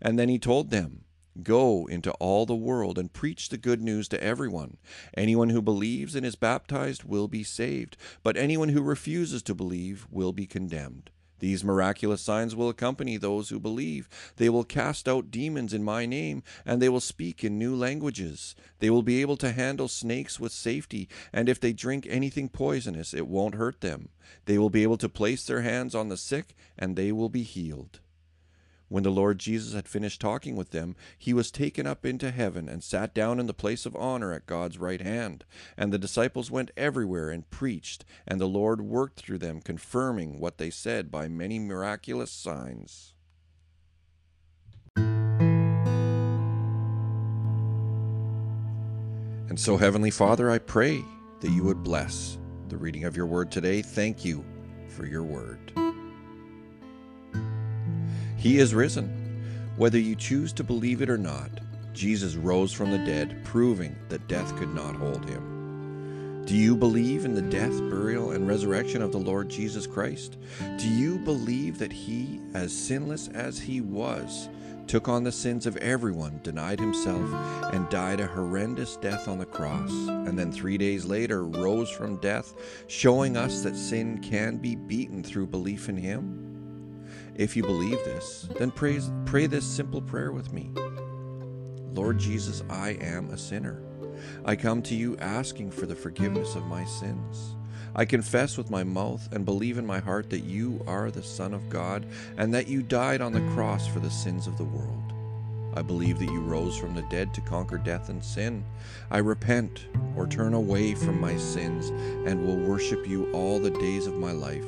And 0.00 0.18
then 0.18 0.28
he 0.28 0.38
told 0.38 0.70
them, 0.70 1.04
Go 1.42 1.86
into 1.86 2.12
all 2.12 2.46
the 2.46 2.54
world 2.54 2.98
and 2.98 3.12
preach 3.12 3.48
the 3.48 3.58
good 3.58 3.82
news 3.82 4.08
to 4.08 4.22
everyone. 4.22 4.78
Anyone 5.16 5.50
who 5.50 5.60
believes 5.60 6.14
and 6.14 6.24
is 6.24 6.34
baptized 6.34 7.04
will 7.04 7.28
be 7.28 7.42
saved, 7.44 7.96
but 8.22 8.36
anyone 8.36 8.70
who 8.70 8.82
refuses 8.82 9.42
to 9.42 9.54
believe 9.54 10.06
will 10.10 10.32
be 10.32 10.46
condemned. 10.46 11.10
These 11.38 11.64
miraculous 11.64 12.22
signs 12.22 12.56
will 12.56 12.68
accompany 12.68 13.16
those 13.16 13.48
who 13.48 13.60
believe. 13.60 14.08
They 14.36 14.48
will 14.48 14.64
cast 14.64 15.08
out 15.08 15.30
demons 15.30 15.74
in 15.74 15.84
my 15.84 16.06
name, 16.06 16.42
and 16.64 16.80
they 16.80 16.88
will 16.88 17.00
speak 17.00 17.44
in 17.44 17.58
new 17.58 17.74
languages. 17.76 18.54
They 18.78 18.90
will 18.90 19.02
be 19.02 19.20
able 19.20 19.36
to 19.38 19.52
handle 19.52 19.88
snakes 19.88 20.40
with 20.40 20.52
safety, 20.52 21.08
and 21.32 21.48
if 21.48 21.60
they 21.60 21.72
drink 21.72 22.06
anything 22.08 22.48
poisonous, 22.48 23.12
it 23.12 23.28
won't 23.28 23.54
hurt 23.54 23.80
them. 23.80 24.08
They 24.46 24.58
will 24.58 24.70
be 24.70 24.82
able 24.82 24.98
to 24.98 25.08
place 25.08 25.44
their 25.44 25.62
hands 25.62 25.94
on 25.94 26.08
the 26.08 26.16
sick, 26.16 26.54
and 26.78 26.96
they 26.96 27.12
will 27.12 27.28
be 27.28 27.42
healed. 27.42 28.00
When 28.88 29.02
the 29.02 29.10
Lord 29.10 29.38
Jesus 29.38 29.74
had 29.74 29.88
finished 29.88 30.20
talking 30.20 30.54
with 30.54 30.70
them, 30.70 30.94
he 31.18 31.32
was 31.32 31.50
taken 31.50 31.86
up 31.86 32.06
into 32.06 32.30
heaven 32.30 32.68
and 32.68 32.84
sat 32.84 33.14
down 33.14 33.40
in 33.40 33.46
the 33.46 33.54
place 33.54 33.84
of 33.84 33.96
honor 33.96 34.32
at 34.32 34.46
God's 34.46 34.78
right 34.78 35.00
hand. 35.00 35.44
And 35.76 35.92
the 35.92 35.98
disciples 35.98 36.50
went 36.50 36.70
everywhere 36.76 37.30
and 37.30 37.50
preached, 37.50 38.04
and 38.26 38.40
the 38.40 38.46
Lord 38.46 38.80
worked 38.80 39.18
through 39.18 39.38
them, 39.38 39.60
confirming 39.60 40.38
what 40.38 40.58
they 40.58 40.70
said 40.70 41.10
by 41.10 41.26
many 41.26 41.58
miraculous 41.58 42.30
signs. 42.30 43.14
And 49.48 49.58
so, 49.58 49.76
Heavenly 49.78 50.10
Father, 50.10 50.50
I 50.50 50.58
pray 50.58 51.02
that 51.40 51.50
you 51.50 51.64
would 51.64 51.82
bless 51.82 52.38
the 52.68 52.76
reading 52.76 53.04
of 53.04 53.16
your 53.16 53.26
word 53.26 53.50
today. 53.50 53.82
Thank 53.82 54.24
you 54.24 54.44
for 54.88 55.06
your 55.06 55.22
word. 55.22 55.72
He 58.46 58.58
is 58.58 58.76
risen. 58.76 59.08
Whether 59.76 59.98
you 59.98 60.14
choose 60.14 60.52
to 60.52 60.62
believe 60.62 61.02
it 61.02 61.10
or 61.10 61.18
not, 61.18 61.50
Jesus 61.92 62.36
rose 62.36 62.72
from 62.72 62.92
the 62.92 62.98
dead, 62.98 63.40
proving 63.42 63.96
that 64.08 64.28
death 64.28 64.54
could 64.56 64.72
not 64.72 64.94
hold 64.94 65.28
him. 65.28 66.44
Do 66.46 66.54
you 66.54 66.76
believe 66.76 67.24
in 67.24 67.34
the 67.34 67.42
death, 67.42 67.76
burial, 67.90 68.30
and 68.30 68.46
resurrection 68.46 69.02
of 69.02 69.10
the 69.10 69.18
Lord 69.18 69.48
Jesus 69.48 69.84
Christ? 69.84 70.38
Do 70.78 70.88
you 70.88 71.18
believe 71.18 71.78
that 71.80 71.92
he, 71.92 72.40
as 72.54 72.72
sinless 72.72 73.26
as 73.34 73.58
he 73.58 73.80
was, 73.80 74.48
took 74.86 75.08
on 75.08 75.24
the 75.24 75.32
sins 75.32 75.66
of 75.66 75.76
everyone, 75.78 76.38
denied 76.44 76.78
himself, 76.78 77.28
and 77.74 77.88
died 77.88 78.20
a 78.20 78.28
horrendous 78.28 78.96
death 78.98 79.26
on 79.26 79.40
the 79.40 79.44
cross, 79.44 79.90
and 79.90 80.38
then 80.38 80.52
three 80.52 80.78
days 80.78 81.04
later 81.04 81.44
rose 81.44 81.90
from 81.90 82.20
death, 82.20 82.54
showing 82.86 83.36
us 83.36 83.62
that 83.62 83.74
sin 83.74 84.20
can 84.22 84.56
be 84.56 84.76
beaten 84.76 85.24
through 85.24 85.48
belief 85.48 85.88
in 85.88 85.96
him? 85.96 86.55
If 87.38 87.54
you 87.54 87.62
believe 87.62 88.02
this, 88.06 88.48
then 88.58 88.70
pray, 88.70 88.98
pray 89.26 89.46
this 89.46 89.66
simple 89.66 90.00
prayer 90.00 90.32
with 90.32 90.54
me 90.54 90.70
Lord 91.92 92.18
Jesus, 92.18 92.62
I 92.70 92.90
am 93.00 93.28
a 93.28 93.36
sinner. 93.36 93.82
I 94.46 94.56
come 94.56 94.80
to 94.82 94.94
you 94.94 95.18
asking 95.18 95.70
for 95.70 95.84
the 95.84 95.94
forgiveness 95.94 96.54
of 96.54 96.66
my 96.66 96.84
sins. 96.86 97.54
I 97.94 98.06
confess 98.06 98.56
with 98.56 98.70
my 98.70 98.84
mouth 98.84 99.28
and 99.32 99.44
believe 99.44 99.76
in 99.76 99.86
my 99.86 99.98
heart 99.98 100.30
that 100.30 100.44
you 100.44 100.82
are 100.86 101.10
the 101.10 101.22
Son 101.22 101.52
of 101.52 101.68
God 101.68 102.06
and 102.38 102.54
that 102.54 102.68
you 102.68 102.82
died 102.82 103.20
on 103.20 103.32
the 103.32 103.46
cross 103.54 103.86
for 103.86 104.00
the 104.00 104.10
sins 104.10 104.46
of 104.46 104.56
the 104.56 104.64
world. 104.64 105.12
I 105.74 105.82
believe 105.82 106.18
that 106.20 106.32
you 106.32 106.40
rose 106.40 106.78
from 106.78 106.94
the 106.94 107.06
dead 107.10 107.34
to 107.34 107.42
conquer 107.42 107.76
death 107.76 108.08
and 108.08 108.24
sin. 108.24 108.64
I 109.10 109.18
repent 109.18 109.88
or 110.16 110.26
turn 110.26 110.54
away 110.54 110.94
from 110.94 111.20
my 111.20 111.36
sins 111.36 111.90
and 112.26 112.46
will 112.46 112.56
worship 112.56 113.06
you 113.06 113.30
all 113.32 113.58
the 113.58 113.70
days 113.70 114.06
of 114.06 114.14
my 114.14 114.32
life. 114.32 114.64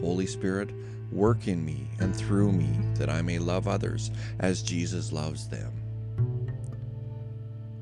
Holy 0.00 0.26
Spirit, 0.26 0.70
Work 1.12 1.48
in 1.48 1.64
me 1.64 1.88
and 1.98 2.14
through 2.14 2.52
me 2.52 2.68
that 2.94 3.10
I 3.10 3.22
may 3.22 3.38
love 3.38 3.66
others 3.66 4.10
as 4.38 4.62
Jesus 4.62 5.12
loves 5.12 5.48
them. 5.48 5.72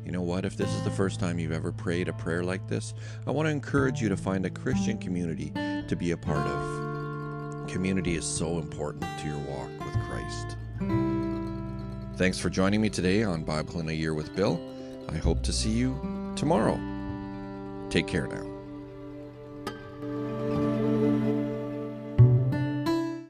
You 0.04 0.12
know 0.12 0.22
what? 0.22 0.46
If 0.46 0.56
this 0.56 0.72
is 0.72 0.82
the 0.84 0.90
first 0.90 1.20
time 1.20 1.38
you've 1.38 1.52
ever 1.52 1.70
prayed 1.70 2.08
a 2.08 2.14
prayer 2.14 2.42
like 2.42 2.66
this, 2.66 2.94
I 3.26 3.30
want 3.30 3.46
to 3.46 3.50
encourage 3.50 4.00
you 4.00 4.08
to 4.08 4.16
find 4.16 4.46
a 4.46 4.50
Christian 4.50 4.96
community 4.96 5.52
to 5.86 5.96
be 5.96 6.12
a 6.12 6.16
part 6.16 6.46
of. 6.46 7.68
Community 7.68 8.16
is 8.16 8.24
so 8.24 8.58
important 8.58 9.04
to 9.20 9.26
your 9.26 9.38
walk 9.40 9.68
with 9.84 9.94
Christ. 10.08 10.56
Thanks 12.16 12.38
for 12.38 12.48
joining 12.48 12.80
me 12.80 12.88
today 12.88 13.22
on 13.22 13.44
Bible 13.44 13.80
in 13.80 13.88
a 13.90 13.92
Year 13.92 14.14
with 14.14 14.34
Bill. 14.34 14.58
I 15.10 15.18
hope 15.18 15.42
to 15.42 15.52
see 15.52 15.70
you 15.70 16.32
tomorrow. 16.34 16.80
Take 17.90 18.06
care 18.06 18.26
now. 18.26 18.47